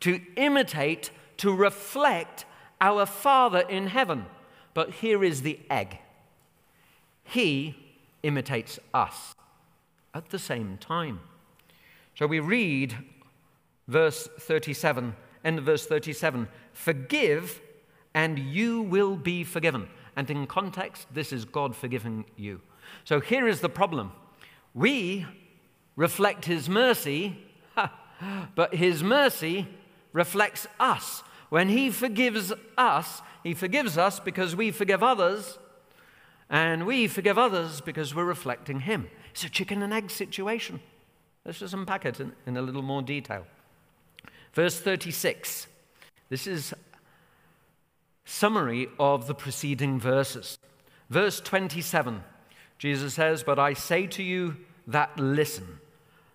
[0.00, 2.44] to imitate, to reflect
[2.80, 4.26] our Father in heaven.
[4.74, 5.98] But here is the egg
[7.24, 7.76] He
[8.22, 9.34] imitates us
[10.14, 11.20] at the same time.
[12.14, 12.96] So we read
[13.88, 17.60] verse 37, end of verse 37 Forgive,
[18.14, 19.88] and you will be forgiven.
[20.16, 22.60] And in context, this is God forgiving you.
[23.04, 24.12] So here is the problem
[24.74, 25.26] we
[25.96, 27.38] reflect His mercy,
[28.54, 29.68] but His mercy
[30.12, 31.22] reflects us.
[31.52, 35.58] When He forgives us, He forgives us because we forgive others,
[36.48, 39.10] and we forgive others because we're reflecting Him.
[39.32, 40.80] It's a chicken and egg situation.
[41.44, 43.44] Let's just unpack it in, in a little more detail.
[44.54, 45.66] Verse 36.
[46.30, 46.72] This is
[48.24, 50.58] summary of the preceding verses.
[51.10, 52.24] Verse 27.
[52.78, 55.80] Jesus says, "But I say to you that listen.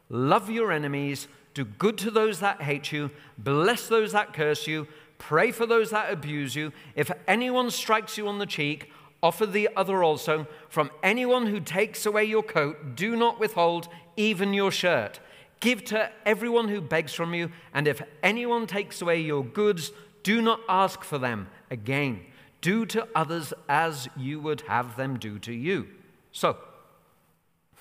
[0.10, 4.88] Love your enemies, do good to those that hate you, bless those that curse you,
[5.18, 6.72] pray for those that abuse you.
[6.96, 10.48] If anyone strikes you on the cheek, offer the other also.
[10.70, 15.20] From anyone who takes away your coat, do not withhold even your shirt.
[15.60, 19.92] Give to everyone who begs from you, and if anyone takes away your goods,
[20.24, 22.22] do not ask for them again.
[22.62, 25.88] Do to others as you would have them do to you.
[26.32, 26.58] So,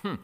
[0.01, 0.15] hmm,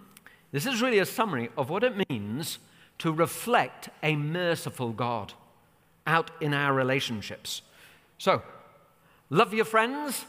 [0.52, 2.60] this is really a summary of what it means
[3.00, 5.34] to reflect a merciful God
[6.06, 7.62] out in our relationships.
[8.18, 8.42] So,
[9.30, 10.26] love your friends?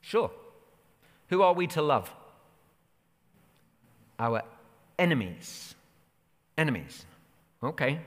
[0.00, 0.30] Sure.
[1.28, 2.10] Who are we to love?
[4.18, 4.42] Our
[4.98, 5.74] enemies.
[6.56, 7.04] Enemies.
[7.62, 8.00] Okay.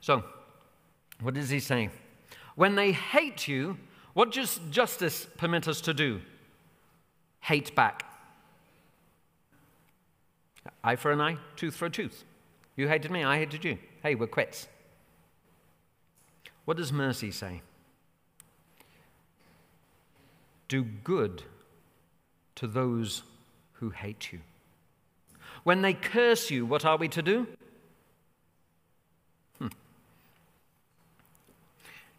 [0.00, 0.24] So,
[1.20, 1.90] what is he saying?
[2.54, 3.78] When they hate you,
[4.14, 6.20] what does justice permit us to do?
[7.40, 8.04] Hate back.
[10.84, 12.24] Eye for an eye, tooth for a tooth.
[12.76, 13.78] You hated me, I hated you.
[14.02, 14.68] Hey, we're quits.
[16.64, 17.62] What does mercy say?
[20.68, 21.42] Do good
[22.56, 23.22] to those
[23.74, 24.40] who hate you.
[25.64, 27.46] When they curse you, what are we to do?
[29.58, 29.68] Hmm.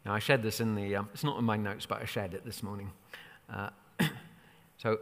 [0.06, 2.34] Now, I shared this in the, uh, it's not in my notes, but I shared
[2.34, 2.92] it this morning.
[3.50, 3.70] Uh,
[4.78, 5.00] so,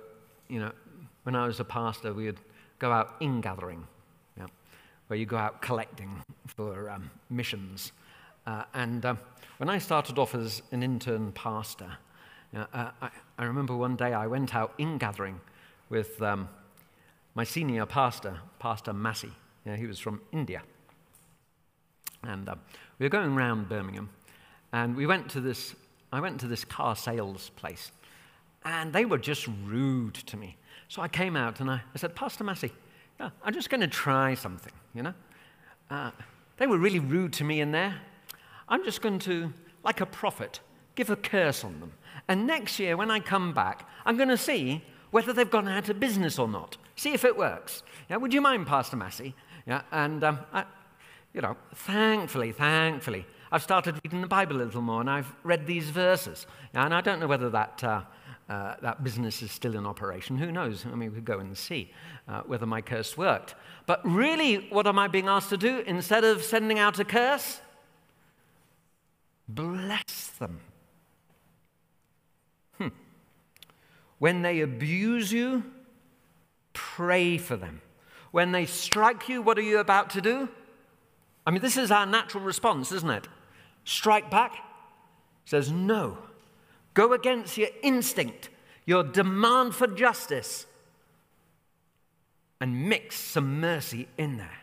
[0.48, 0.72] you know,
[1.24, 2.40] when I was a pastor, we would
[2.80, 3.86] go out ingathering,
[4.38, 4.48] yeah,
[5.08, 7.92] where you go out collecting for um, missions.
[8.46, 9.20] Uh, and um,
[9.58, 11.98] when I started off as an intern pastor,
[12.52, 15.40] you know, uh, I, I, remember one day I went out ingathering
[15.90, 16.50] with um,
[17.36, 19.32] my senior pastor, Pastor Massey.
[19.66, 20.62] You know, he was from India.
[22.24, 22.60] And um,
[23.00, 24.10] we were going around Birmingham,
[24.74, 25.76] and we went to this,
[26.12, 27.92] I went to this car sales place,
[28.64, 30.58] and they were just rude to me.
[30.88, 32.72] So I came out and I, I said, Pastor Massey,
[33.20, 35.14] yeah, I'm just going to try something, you know.
[35.90, 36.12] Uh,
[36.58, 37.96] they were really rude to me in there.
[38.72, 39.54] I'm just going to,
[39.84, 40.62] like a prophet,
[40.96, 41.92] give a curse on them.
[42.28, 45.90] And next year, when I come back, I'm going to see whether they've gone out
[45.90, 46.78] of business or not.
[46.96, 47.84] See if it works.
[48.10, 49.36] Yeah, would you mind, Pastor Massey?
[49.68, 50.64] Yeah, and um, I,
[51.34, 55.68] you know, thankfully, thankfully, I've started reading the Bible a little more, and I've read
[55.68, 56.48] these verses.
[56.74, 58.02] Yeah, and I don't know whether that uh,
[58.50, 60.38] uh, that business is still in operation.
[60.38, 60.86] Who knows?
[60.86, 61.92] I mean, we could go and see
[62.28, 63.56] uh, whether my curse worked.
[63.86, 65.84] But really, what am I being asked to do?
[65.86, 67.62] Instead of sending out a curse,
[69.56, 70.60] bless them.
[72.78, 72.88] Hmm.
[74.20, 75.64] When they abuse you,
[76.74, 77.82] pray for them.
[78.32, 80.50] When they strike you, what are you about to do?
[81.46, 83.28] I mean, this is our natural response, isn't it?
[83.84, 84.56] Strike back?
[85.46, 86.18] Says no.
[86.94, 88.50] Go against your instinct,
[88.86, 90.66] your demand for justice,
[92.60, 94.61] and mix some mercy in there.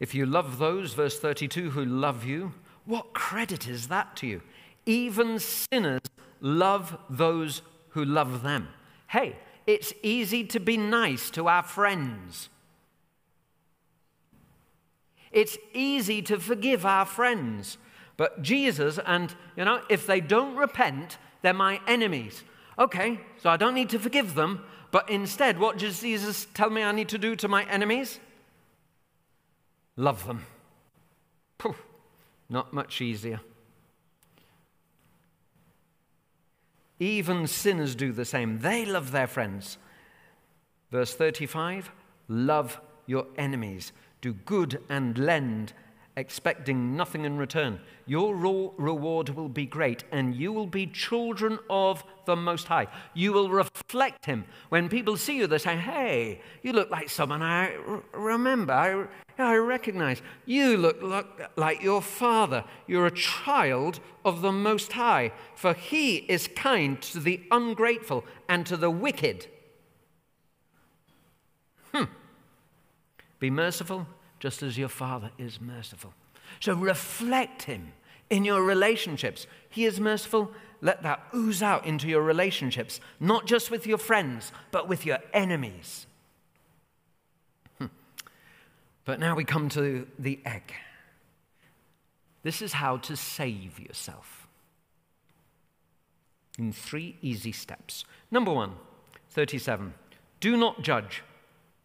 [0.00, 4.42] If you love those, verse 32, who love you, what credit is that to you?
[4.86, 6.02] Even sinners
[6.40, 8.68] love those who love them.
[9.08, 12.48] Hey, it's easy to be nice to our friends.
[15.30, 17.76] It's easy to forgive our friends.
[18.16, 22.44] But Jesus, and you know, if they don't repent, they're my enemies.
[22.78, 26.82] Okay, so I don't need to forgive them, but instead, what does Jesus tell me
[26.82, 28.20] I need to do to my enemies?
[29.98, 30.46] Love them.
[31.58, 31.82] Poof,
[32.48, 33.40] not much easier.
[37.00, 38.60] Even sinners do the same.
[38.60, 39.76] They love their friends.
[40.92, 41.90] Verse 35
[42.28, 45.72] Love your enemies, do good and lend
[46.18, 47.80] expecting nothing in return.
[48.04, 52.88] Your reward will be great, and you will be children of the Most High.
[53.14, 54.44] You will reflect Him.
[54.68, 57.76] When people see you, they say, Hey, you look like someone I
[58.12, 59.06] remember, I,
[59.42, 60.20] I recognize.
[60.44, 62.64] You look, look like your Father.
[62.86, 68.66] You're a child of the Most High, for He is kind to the ungrateful and
[68.66, 69.46] to the wicked.
[71.92, 72.04] Hmm.
[73.38, 74.06] Be merciful
[74.38, 76.14] just as your Father is merciful.
[76.60, 77.92] So reflect Him
[78.30, 79.46] in your relationships.
[79.68, 80.52] He is merciful.
[80.80, 85.18] Let that ooze out into your relationships, not just with your friends, but with your
[85.32, 86.06] enemies.
[87.78, 87.86] Hmm.
[89.04, 90.72] But now we come to the egg.
[92.42, 94.46] This is how to save yourself
[96.58, 98.04] in three easy steps.
[98.30, 98.72] Number one,
[99.30, 99.94] 37.
[100.40, 101.22] Do not judge,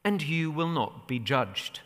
[0.04, 1.82] and you will not be judged.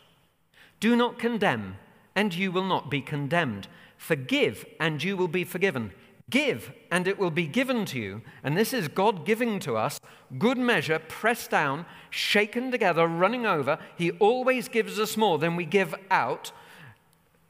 [0.80, 1.76] Do not condemn,
[2.14, 3.68] and you will not be condemned.
[3.96, 5.92] Forgive, and you will be forgiven.
[6.30, 8.22] Give, and it will be given to you.
[8.42, 9.98] And this is God giving to us
[10.38, 13.78] good measure, pressed down, shaken together, running over.
[13.96, 16.52] He always gives us more than we give out,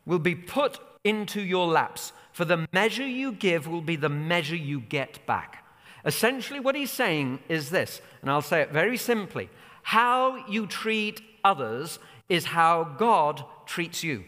[0.06, 2.12] will be put into your laps.
[2.32, 5.64] For the measure you give will be the measure you get back.
[6.04, 9.50] Essentially, what he's saying is this, and I'll say it very simply
[9.82, 14.24] how you treat others is how God treats you.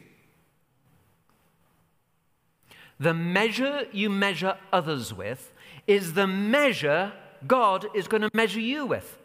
[2.99, 5.53] The measure you measure others with
[5.87, 7.13] is the measure
[7.47, 9.19] God is going to measure you with.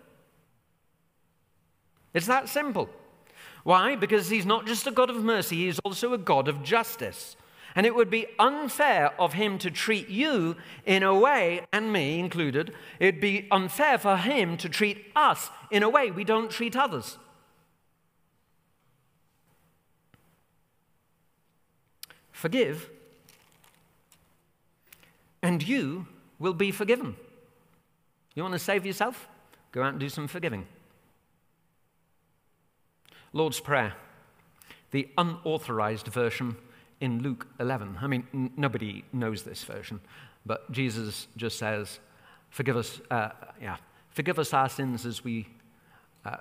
[2.13, 2.89] It's that simple.
[3.63, 3.95] Why?
[3.95, 7.35] Because He's not just a God of mercy, He is also a God of justice.
[7.75, 12.19] And it would be unfair of Him to treat you in a way, and me
[12.19, 16.77] included, it'd be unfair for Him to treat us in a way we don't treat
[16.77, 17.17] others.
[22.45, 22.91] Forgive,
[25.41, 26.05] and you
[26.37, 27.15] will be forgiven.
[28.35, 29.27] You want to save yourself?
[29.71, 30.67] Go out and do some forgiving.
[33.33, 33.95] Lord's Prayer,
[34.91, 36.55] the unauthorized version
[37.01, 37.97] in Luke 11.
[37.99, 39.99] I mean, n- nobody knows this version,
[40.45, 41.99] but Jesus just says,
[42.51, 43.29] Forgive us, uh,
[43.59, 43.77] yeah,
[44.11, 45.47] forgive us our sins as we
[46.23, 46.37] uh,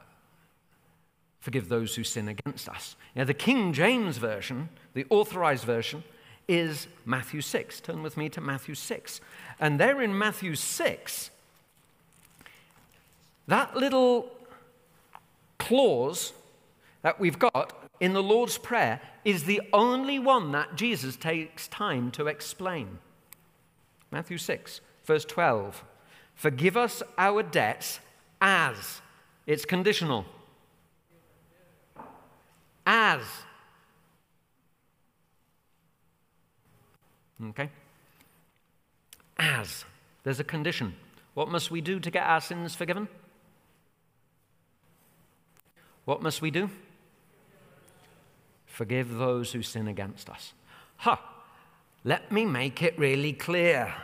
[1.45, 2.97] forgive those who sin against us.
[3.15, 6.03] Now, the King James Version, the authorized version,
[6.49, 7.83] is Matthew 6.
[7.83, 9.21] Turn with me to Matthew 6.
[9.61, 11.31] And there in Matthew 6,
[13.47, 14.31] that little
[15.59, 16.33] clause
[17.03, 22.11] that we've got in the Lord's Prayer is the only one that Jesus takes time
[22.13, 23.01] to explain.
[24.11, 25.85] Matthew 6, verse 12.
[26.35, 28.01] Forgive us our debts
[28.41, 29.03] as,
[29.47, 30.25] it's conditional
[32.87, 33.23] as.
[37.43, 37.71] Okay?
[39.39, 39.85] As.
[40.23, 40.95] There's a condition.
[41.35, 43.09] What must we do to get our sins forgiven?
[46.05, 46.71] What must we do?
[48.67, 50.53] Forgive those who sin against us.
[50.99, 51.17] Ha!
[51.17, 51.31] Huh.
[52.05, 53.95] Let me make it really clear.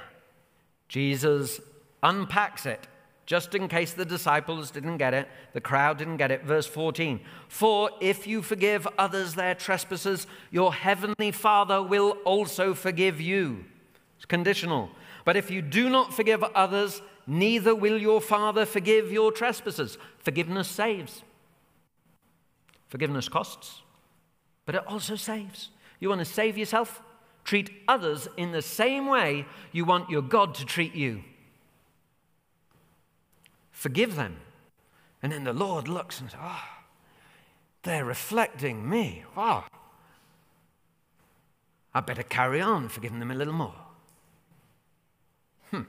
[0.88, 1.60] Jesus
[2.02, 2.86] unpacks it
[3.30, 6.42] just in case the disciples didn't get it, the crowd didn't get it.
[6.42, 13.20] Verse 14 For if you forgive others their trespasses, your heavenly Father will also forgive
[13.20, 13.66] you.
[14.16, 14.90] It's conditional.
[15.24, 19.96] But if you do not forgive others, neither will your Father forgive your trespasses.
[20.18, 21.22] Forgiveness saves.
[22.88, 23.82] Forgiveness costs,
[24.66, 25.68] but it also saves.
[26.00, 27.00] You want to save yourself?
[27.44, 31.22] Treat others in the same way you want your God to treat you
[33.80, 34.36] forgive them.
[35.22, 36.64] And then the Lord looks and says, Oh,
[37.82, 39.24] they're reflecting me.
[39.34, 39.64] Wow.
[41.94, 43.74] I better carry on forgiving them a little more.
[45.70, 45.84] Hmm.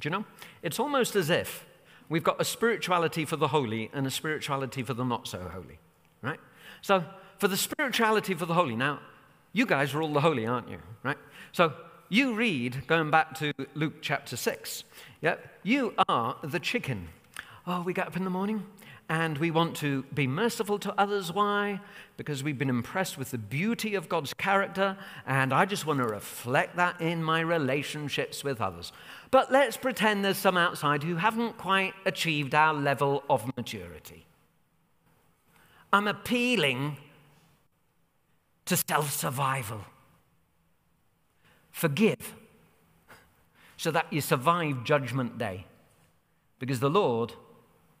[0.00, 0.24] Do you know?
[0.62, 1.66] It's almost as if
[2.08, 5.80] we've got a spirituality for the holy and a spirituality for the not so holy,
[6.22, 6.38] right?
[6.80, 7.04] So,
[7.38, 9.00] for the spirituality for the holy, now,
[9.52, 11.18] you guys are all the holy, aren't you, right?
[11.50, 11.72] So,
[12.08, 14.84] you read, going back to Luke chapter 6,
[15.20, 17.08] yeah, you are the chicken.
[17.66, 18.64] Oh, we get up in the morning
[19.08, 21.32] and we want to be merciful to others.
[21.32, 21.80] Why?
[22.16, 26.06] Because we've been impressed with the beauty of God's character, and I just want to
[26.06, 28.92] reflect that in my relationships with others.
[29.30, 34.26] But let's pretend there's some outside who haven't quite achieved our level of maturity.
[35.90, 36.98] I'm appealing
[38.66, 39.80] to self survival.
[41.78, 42.34] Forgive
[43.76, 45.64] so that you survive Judgment Day,
[46.58, 47.34] because the Lord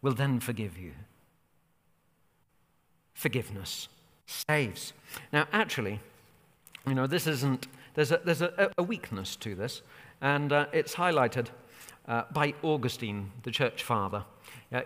[0.02, 0.94] will then forgive you.
[3.14, 3.88] Forgiveness
[4.26, 4.92] saves.
[5.32, 6.00] Now, actually,
[6.88, 9.82] you know, this isn't, there's a, there's a, a weakness to this,
[10.20, 11.46] and uh, it's highlighted
[12.08, 14.24] uh, by Augustine, the church father.
[14.72, 14.80] Uh,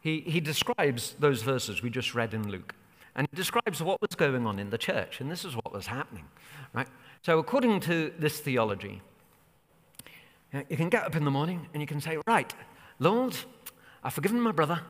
[0.00, 2.74] he, he describes those verses we just read in Luke.
[3.14, 5.86] And he describes what was going on in the church, and this is what was
[5.86, 6.24] happening,
[6.72, 6.88] right?
[7.24, 9.00] So, according to this theology,
[10.52, 12.52] uh, you can get up in the morning and you can say, Right,
[12.98, 13.34] Lord,
[14.02, 14.82] I've forgiven my brother,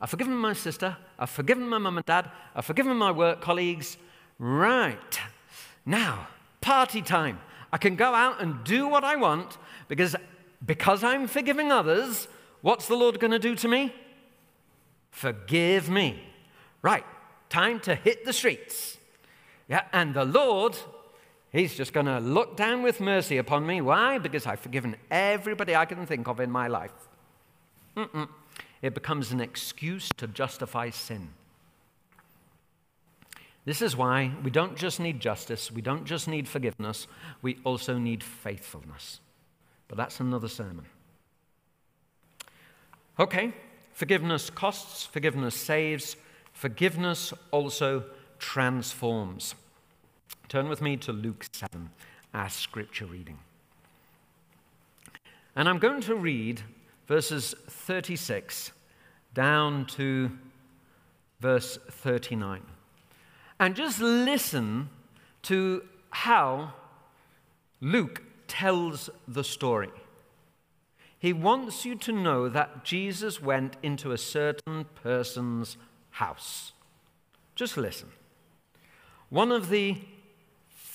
[0.00, 3.98] I've forgiven my sister, I've forgiven my mum and dad, I've forgiven my work colleagues.
[4.38, 5.20] Right,
[5.84, 6.28] now,
[6.62, 7.40] party time.
[7.70, 10.16] I can go out and do what I want because,
[10.64, 12.26] because I'm forgiving others,
[12.62, 13.94] what's the Lord going to do to me?
[15.10, 16.24] Forgive me.
[16.80, 17.04] Right,
[17.50, 18.96] time to hit the streets.
[19.68, 20.78] Yeah, and the Lord,
[21.52, 23.82] He's just going to look down with mercy upon me.
[23.82, 24.18] Why?
[24.18, 26.92] Because I've forgiven everybody I can think of in my life.
[27.94, 28.28] Mm-mm.
[28.80, 31.28] It becomes an excuse to justify sin.
[33.64, 37.06] This is why we don't just need justice, we don't just need forgiveness,
[37.42, 39.20] we also need faithfulness.
[39.86, 40.86] But that's another sermon.
[43.20, 43.52] Okay,
[43.92, 46.16] forgiveness costs, forgiveness saves,
[46.52, 48.04] forgiveness also
[48.40, 49.54] transforms.
[50.48, 51.90] Turn with me to Luke 7,
[52.34, 53.38] our scripture reading.
[55.56, 56.62] And I'm going to read
[57.06, 58.72] verses 36
[59.34, 60.30] down to
[61.40, 62.62] verse 39.
[63.60, 64.88] And just listen
[65.42, 66.72] to how
[67.80, 69.90] Luke tells the story.
[71.18, 75.76] He wants you to know that Jesus went into a certain person's
[76.10, 76.72] house.
[77.54, 78.08] Just listen.
[79.30, 79.98] One of the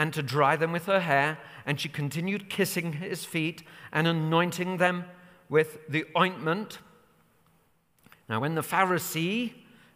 [0.00, 1.36] and to dry them with her hair.
[1.66, 5.04] And she continued kissing his feet and anointing them
[5.50, 6.78] with the ointment.
[8.26, 9.52] Now, when the Pharisee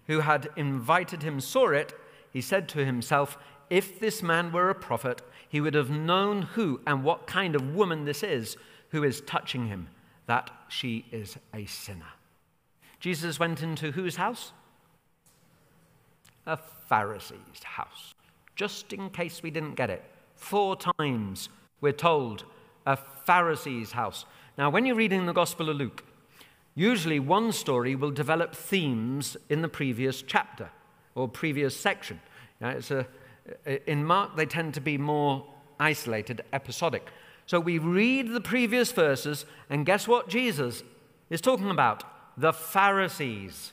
[0.06, 1.94] who had invited him saw it,
[2.30, 3.38] he said to himself,
[3.70, 7.74] If this man were a prophet, he would have known who and what kind of
[7.74, 8.58] woman this is
[8.90, 9.88] who is touching him,
[10.26, 12.12] that she is a sinner.
[13.00, 14.52] Jesus went into whose house?
[16.46, 16.58] A
[16.90, 18.12] Pharisee's house.
[18.56, 20.04] Just in case we didn't get it.
[20.36, 21.48] Four times
[21.80, 22.44] we're told
[22.86, 24.26] a Pharisee's house.
[24.56, 26.04] Now, when you're reading the Gospel of Luke,
[26.74, 30.70] usually one story will develop themes in the previous chapter
[31.14, 32.20] or previous section.
[32.60, 33.06] it's a,
[33.90, 35.44] in Mark, they tend to be more
[35.78, 37.08] isolated, episodic.
[37.46, 40.82] So we read the previous verses, and guess what Jesus
[41.30, 42.04] is talking about?
[42.38, 43.72] The Pharisees.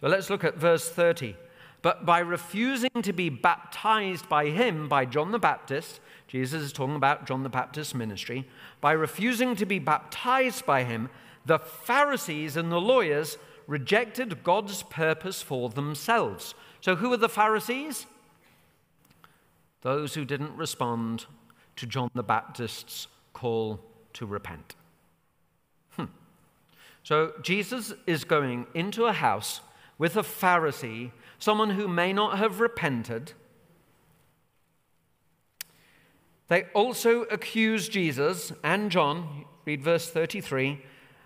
[0.00, 1.36] So let's look at verse 30.
[1.82, 6.94] But by refusing to be baptized by him, by John the Baptist, Jesus is talking
[6.94, 8.48] about John the Baptist's ministry,
[8.80, 11.10] by refusing to be baptized by him,
[11.44, 16.54] the Pharisees and the lawyers rejected God's purpose for themselves.
[16.80, 18.06] So, who are the Pharisees?
[19.82, 21.26] Those who didn't respond
[21.76, 23.80] to John the Baptist's call
[24.12, 24.76] to repent.
[25.96, 26.04] Hmm.
[27.02, 29.60] So Jesus is going into a house
[30.02, 33.34] with a Pharisee, someone who may not have repented.
[36.48, 40.82] They also accuse Jesus and John, read verse 33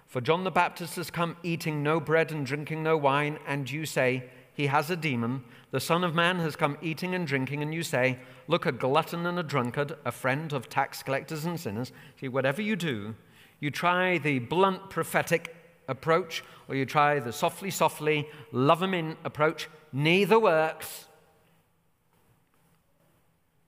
[0.07, 3.87] For John the Baptist has come eating no bread and drinking no wine, and you
[3.87, 5.45] say, he has a demon.
[5.71, 9.25] The Son of Man has come eating and drinking, and you say, Look, a glutton
[9.25, 11.93] and a drunkard, a friend of tax collectors and sinners.
[12.21, 13.15] See, whatever you do,
[13.59, 15.56] you try the blunt prophetic
[15.89, 19.69] approach, or you try the softly, softly, love them in approach.
[19.93, 21.07] Neither works.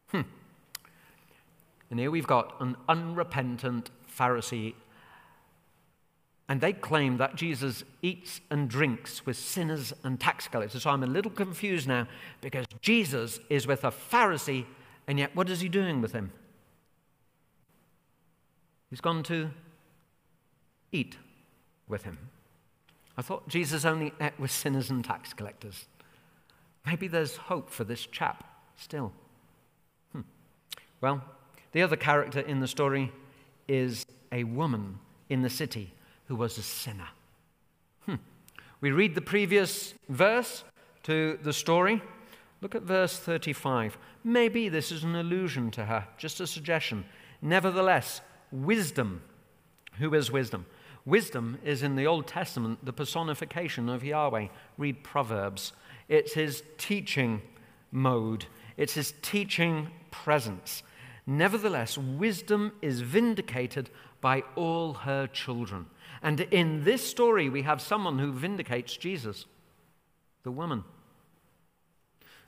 [0.08, 0.22] Hmm.
[1.90, 4.74] And here we've got an unrepentant Pharisee.
[6.48, 10.82] And they claim that Jesus eats and drinks with sinners and tax collectors.
[10.82, 12.08] So I'm a little confused now
[12.40, 14.64] because Jesus is with a Pharisee,
[15.06, 16.32] and yet what is he doing with him?
[18.88, 19.50] He's gone to
[20.90, 21.16] eat
[21.89, 22.18] with him.
[23.16, 25.86] I thought Jesus only ate with sinners and tax collectors.
[26.86, 28.45] Maybe there's hope for this chap
[28.76, 29.12] still.
[30.12, 30.20] Hmm.
[31.01, 31.22] Well,
[31.72, 33.12] the other character in the story
[33.66, 35.93] is a woman in the city
[36.26, 37.09] who was a sinner.
[38.07, 38.16] Hmm.
[38.80, 40.64] We read the previous verse
[41.05, 42.03] to the story.
[42.61, 43.99] Look at verse 35.
[44.24, 47.05] Maybe this is an allusion to her, just a suggestion.
[47.43, 48.20] Nevertheless,
[48.51, 49.22] wisdom.
[49.99, 50.66] Who is wisdom?
[51.05, 54.49] Wisdom is in the Old Testament the personification of Yahweh.
[54.76, 55.72] Read Proverbs.
[56.09, 57.42] It's his teaching
[57.90, 58.46] mode,
[58.76, 60.82] it's his teaching presence.
[61.26, 63.90] Nevertheless, wisdom is vindicated
[64.20, 65.86] by all her children.
[66.22, 69.44] And in this story, we have someone who vindicates Jesus,
[70.42, 70.84] the woman.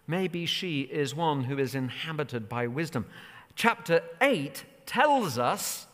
[0.07, 3.07] Maybe she is one who is inhabited by wisdom.
[3.55, 5.87] Chapter 8 tells us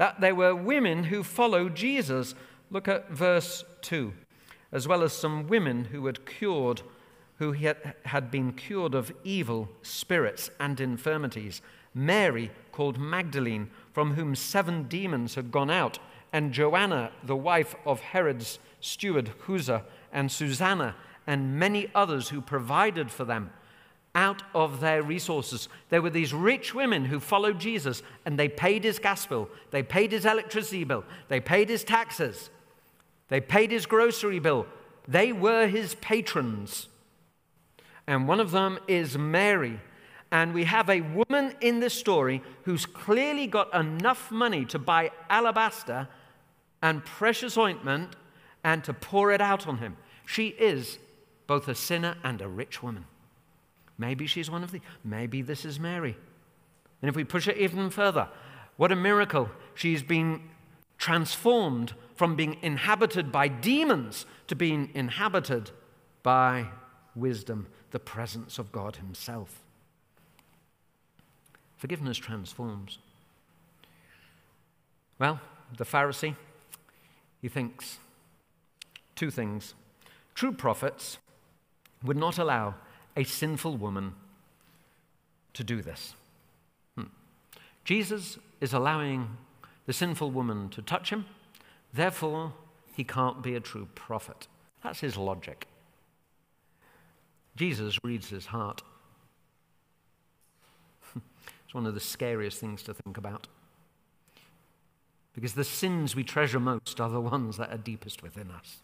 [0.00, 2.34] that there were women who followed Jesus.
[2.70, 4.14] Look at verse 2.
[4.72, 6.80] As well as some women who had cured,
[7.36, 11.60] who had been cured of evil spirits and infirmities.
[11.92, 15.98] Mary, called Magdalene, from whom seven demons had gone out,
[16.32, 20.96] and Joanna, the wife of Herod's steward Chuza, and Susanna,
[21.26, 23.50] and many others who provided for them
[24.14, 25.68] out of their resources.
[25.88, 29.82] There were these rich women who followed Jesus and they paid his gas bill, they
[29.82, 32.50] paid his electricity bill, they paid his taxes,
[33.28, 34.66] they paid his grocery bill.
[35.08, 36.88] They were his patrons.
[38.06, 39.80] And one of them is Mary.
[40.32, 45.10] And we have a woman in this story who's clearly got enough money to buy
[45.28, 46.08] alabaster
[46.82, 48.14] and precious ointment
[48.62, 49.96] and to pour it out on him.
[50.24, 50.98] She is
[51.46, 53.06] both a sinner and a rich woman.
[54.00, 56.16] Maybe she's one of the, maybe this is Mary.
[57.02, 58.28] And if we push it even further,
[58.78, 59.50] what a miracle.
[59.74, 60.40] She's been
[60.96, 65.70] transformed from being inhabited by demons to being inhabited
[66.22, 66.68] by
[67.14, 69.60] wisdom, the presence of God Himself.
[71.76, 72.98] Forgiveness transforms.
[75.18, 75.40] Well,
[75.76, 76.36] the Pharisee,
[77.42, 77.98] he thinks
[79.14, 79.74] two things.
[80.34, 81.18] True prophets
[82.02, 82.76] would not allow
[83.20, 84.14] a sinful woman
[85.52, 86.14] to do this.
[86.96, 87.08] Hmm.
[87.84, 89.36] Jesus is allowing
[89.84, 91.26] the sinful woman to touch him,
[91.92, 92.54] therefore,
[92.96, 94.46] he can't be a true prophet.
[94.82, 95.66] That's his logic.
[97.56, 98.82] Jesus reads his heart.
[101.14, 103.48] it's one of the scariest things to think about.
[105.34, 108.78] Because the sins we treasure most are the ones that are deepest within us.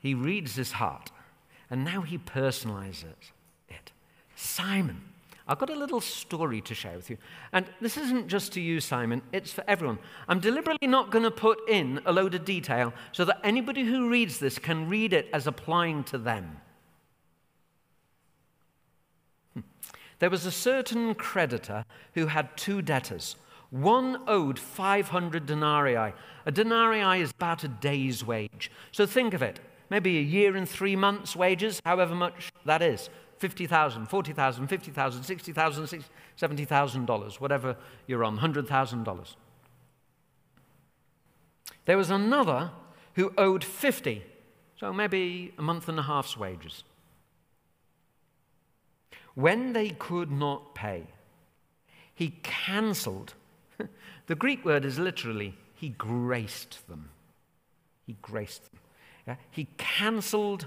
[0.00, 1.12] He reads his heart
[1.70, 3.04] and now he personalizes
[3.68, 3.92] it.
[4.40, 5.02] Simon.
[5.46, 7.18] I've got a little story to share with you.
[7.52, 9.98] And this isn't just to you, Simon, it's for everyone.
[10.28, 14.08] I'm deliberately not going to put in a load of detail so that anybody who
[14.08, 16.58] reads this can read it as applying to them.
[19.54, 19.60] Hmm.
[20.20, 23.34] There was a certain creditor who had two debtors.
[23.70, 26.12] One owed 500 denarii.
[26.46, 28.70] A denarii is about a day's wage.
[28.92, 29.58] So think of it
[29.90, 33.10] maybe a year and three months' wages, however much that is.
[33.38, 36.04] 50,000, 40,000, 50,000, 60,000,
[36.36, 37.76] 70,000 dollars, whatever
[38.06, 39.34] you're on, $100,000.
[41.86, 42.70] There was another
[43.14, 44.22] who owed 50,
[44.78, 46.84] so maybe a month and a half's wages.
[49.34, 51.06] When they could not pay,
[52.14, 53.32] he cancelled.
[54.26, 57.08] the Greek word is literally, he graced them.
[58.06, 58.79] He graced them.
[59.26, 59.36] Yeah?
[59.50, 60.66] He cancelled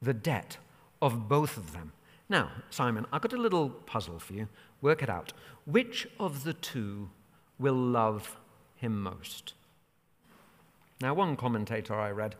[0.00, 0.58] the debt
[1.00, 1.92] of both of them.
[2.28, 4.48] Now, Simon, I've got a little puzzle for you.
[4.80, 5.32] Work it out.
[5.64, 7.10] Which of the two
[7.58, 8.36] will love
[8.76, 9.54] him most?
[11.00, 12.36] Now, one commentator I read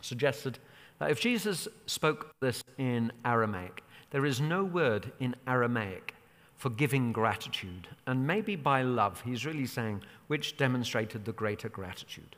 [0.00, 0.58] suggested
[0.98, 6.14] that if Jesus spoke this in Aramaic, there is no word in Aramaic
[6.56, 7.88] for giving gratitude.
[8.06, 12.36] And maybe by love, he's really saying which demonstrated the greater gratitude.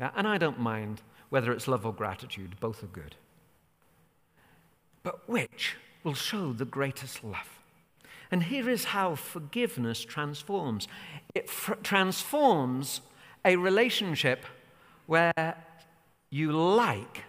[0.00, 0.10] Yeah?
[0.16, 3.14] And I don't mind whether it's love or gratitude, both are good.
[5.02, 7.60] But which will show the greatest love?
[8.32, 10.88] And here is how forgiveness transforms
[11.34, 13.00] it fr- transforms
[13.44, 14.44] a relationship
[15.06, 15.56] where
[16.30, 17.24] you like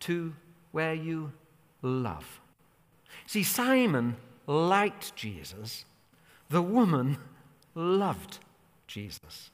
[0.00, 0.34] to
[0.72, 1.32] where you
[1.80, 2.40] love.
[3.26, 5.84] See, Simon liked Jesus
[6.52, 7.16] the woman
[7.74, 8.38] loved
[8.86, 9.50] Jesus.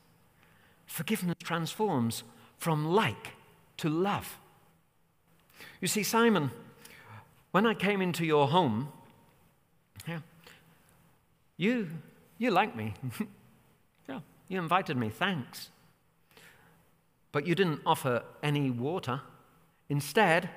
[0.84, 2.24] Forgiveness transforms
[2.58, 3.34] from like
[3.78, 4.38] to love.
[5.80, 6.50] You see, Simon,
[7.52, 8.88] when I came into your home,
[10.06, 10.20] yeah,
[11.56, 11.88] you,
[12.36, 12.94] you liked me.
[14.08, 15.70] yeah, you invited me, thanks.
[17.32, 19.20] But you didn't offer any water.
[19.88, 20.50] Instead,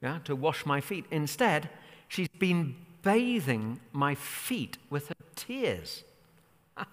[0.00, 1.04] yeah, to wash my feet.
[1.10, 1.68] Instead,
[2.08, 6.04] she's been bathing my feet with her tears.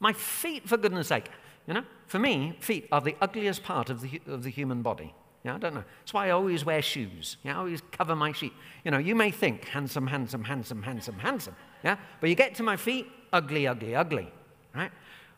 [0.00, 1.28] My feet, for goodness sake.
[1.68, 5.14] You know, for me, feet are the ugliest part of the, of the human body.
[5.44, 5.84] Yeah, I don't know.
[6.00, 7.36] That's why I always wear shoes.
[7.44, 8.54] Yeah, I always cover my feet.
[8.86, 11.54] You know, you may think handsome, handsome, handsome, handsome, handsome.
[11.84, 14.32] Yeah, but you get to my feet, ugly, ugly, ugly.
[14.74, 14.90] Right?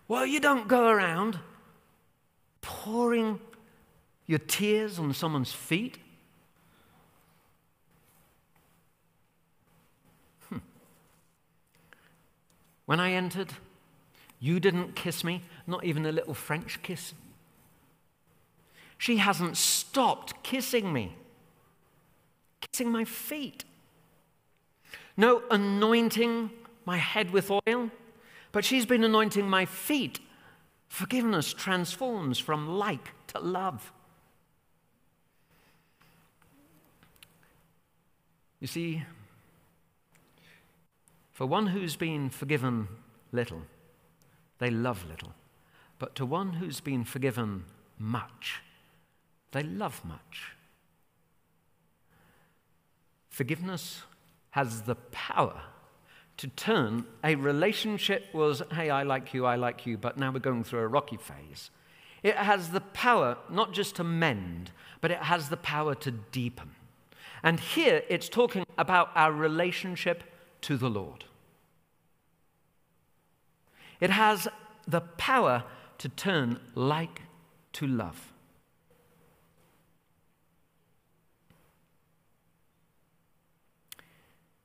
[0.07, 1.41] Well, you don't go around
[2.61, 3.41] pouring
[4.27, 5.99] your tears on someone's feet.
[10.49, 10.59] Hmm.
[12.87, 13.53] When I entered,
[14.41, 17.15] you didn't kiss me, not even a little French kiss.
[18.99, 21.17] She hasn't stopped kissing me,
[22.61, 23.65] kissing my feet.
[25.17, 26.51] No anointing
[26.85, 27.91] my head with oil,
[28.53, 30.21] but she's been anointing my feet.
[30.89, 33.93] Forgiveness transforms from like to love.
[38.61, 39.05] You see,
[41.33, 42.89] for one who's been forgiven
[43.33, 43.63] little,
[44.59, 45.33] they love little.
[46.01, 47.67] But to one who's been forgiven
[47.99, 48.63] much,
[49.53, 50.57] they love much.
[53.29, 54.03] Forgiveness
[54.53, 55.61] has the power
[56.39, 60.39] to turn a relationship was, hey, I like you, I like you, but now we're
[60.39, 61.71] going through a rocky phase.
[62.23, 64.71] It has the power not just to mend,
[65.03, 66.71] but it has the power to deepen.
[67.43, 70.25] And here it's talking about our relationship
[70.63, 71.27] to the Lord.
[74.01, 74.49] It has
[74.89, 75.65] the power
[76.01, 77.21] to turn like
[77.75, 78.33] to love.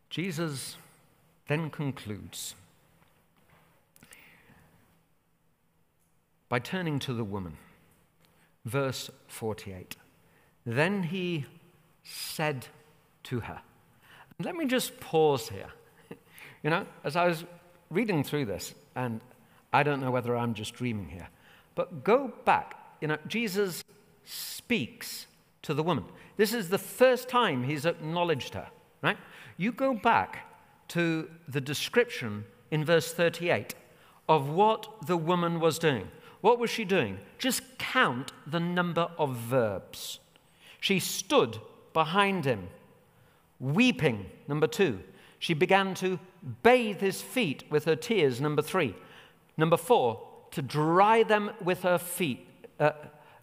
[0.09, 0.77] Jesus
[1.49, 2.55] then concludes
[6.47, 7.57] by turning to the woman.
[8.63, 9.97] Verse 48.
[10.65, 11.45] Then he
[12.03, 12.67] said
[13.23, 13.59] to her,
[14.41, 15.69] let me just pause here.
[16.63, 17.43] You know, as I was
[17.91, 19.21] reading through this, and
[19.75, 21.27] I don't know whether I'm just dreaming here,
[21.75, 22.79] but go back.
[23.01, 23.83] You know, Jesus
[24.23, 25.27] speaks
[25.63, 26.05] to the woman.
[26.37, 28.69] This is the first time he's acknowledged her,
[29.01, 29.17] right?
[29.57, 30.49] You go back
[30.89, 33.75] to the description in verse 38
[34.29, 36.07] of what the woman was doing.
[36.39, 37.17] What was she doing?
[37.37, 40.19] Just count the number of verbs.
[40.79, 41.59] She stood
[41.91, 42.69] behind him,
[43.59, 45.01] weeping, number two.
[45.37, 46.17] She began to
[46.63, 48.95] bathe his feet with her tears, number three.
[49.57, 52.47] Number four, to dry them with her feet,
[52.79, 52.91] uh,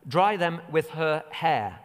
[0.07, 1.79] dry them with her hair.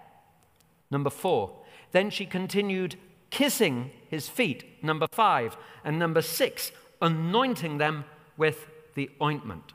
[0.90, 1.54] Number four.
[1.92, 2.98] Then she continued
[3.30, 5.58] kissing his feet, number five.
[5.84, 6.72] And number six,
[7.02, 8.06] anointing them
[8.36, 9.74] with the ointment.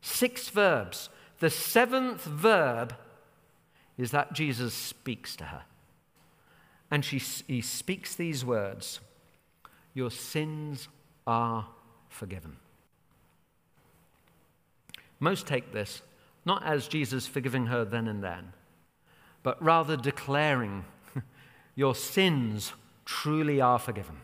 [0.00, 1.08] Six verbs.
[1.38, 2.94] The seventh verb
[3.98, 5.62] is that Jesus speaks to her.
[6.90, 9.00] And she, he speaks these words
[9.94, 10.88] Your sins
[11.26, 11.66] are
[12.08, 12.56] forgiven.
[15.20, 16.02] Most take this
[16.44, 18.52] not as Jesus forgiving her then and then,
[19.42, 20.84] but rather declaring
[21.74, 22.72] your sins
[23.04, 24.18] truly are forgiven.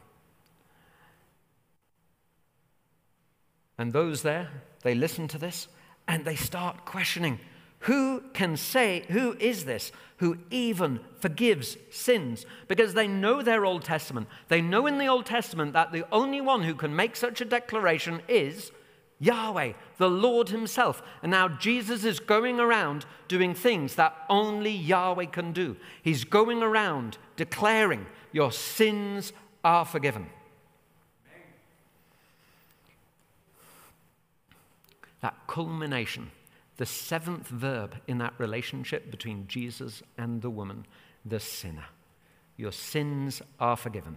[3.76, 4.50] And those there,
[4.82, 5.66] they listen to this
[6.06, 7.40] and they start questioning
[7.80, 12.46] who can say, who is this who even forgives sins?
[12.68, 14.28] Because they know their Old Testament.
[14.46, 17.44] They know in the Old Testament that the only one who can make such a
[17.44, 18.70] declaration is
[19.22, 21.00] Yahweh, the Lord Himself.
[21.22, 25.76] And now Jesus is going around doing things that only Yahweh can do.
[26.02, 30.26] He's going around declaring, Your sins are forgiven.
[35.20, 36.32] That culmination,
[36.76, 40.84] the seventh verb in that relationship between Jesus and the woman,
[41.24, 41.86] the sinner.
[42.56, 44.16] Your sins are forgiven.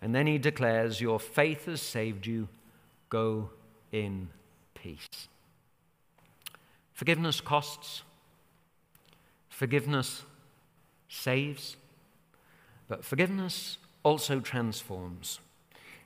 [0.00, 2.48] And then he declares, Your faith has saved you.
[3.10, 3.50] Go
[3.94, 4.28] in
[4.74, 5.28] peace.
[6.92, 8.02] Forgiveness costs,
[9.48, 10.24] forgiveness
[11.08, 11.76] saves,
[12.88, 15.38] but forgiveness also transforms.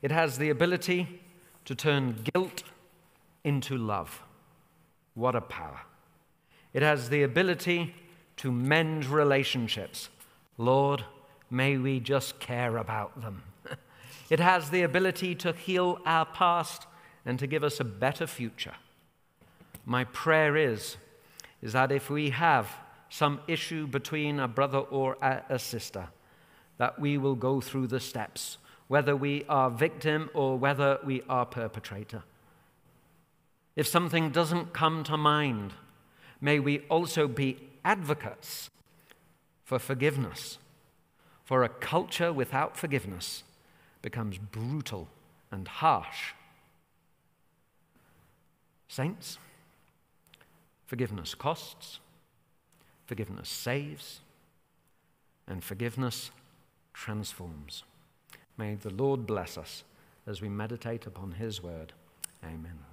[0.02, 1.20] It has the ability
[1.64, 2.62] to turn guilt
[3.42, 4.22] into love.
[5.14, 5.80] What a power!
[6.74, 7.94] It has the ability
[8.36, 10.10] to mend relationships.
[10.58, 11.04] Lord,
[11.50, 13.44] may we just care about them.
[14.30, 16.86] It has the ability to heal our past
[17.28, 18.74] and to give us a better future.
[19.84, 20.96] My prayer is,
[21.60, 22.70] is that if we have
[23.10, 26.08] some issue between a brother or a sister,
[26.78, 28.56] that we will go through the steps,
[28.86, 32.22] whether we are victim or whether we are perpetrator.
[33.76, 35.74] If something doesn't come to mind,
[36.40, 38.70] may we also be advocates
[39.64, 40.56] for forgiveness.
[41.44, 43.42] For a culture without forgiveness
[44.00, 45.08] becomes brutal
[45.50, 46.32] and harsh.
[48.88, 49.38] Saints,
[50.86, 52.00] forgiveness costs,
[53.06, 54.20] forgiveness saves,
[55.46, 56.30] and forgiveness
[56.94, 57.84] transforms.
[58.56, 59.84] May the Lord bless us
[60.26, 61.92] as we meditate upon His word.
[62.42, 62.87] Amen.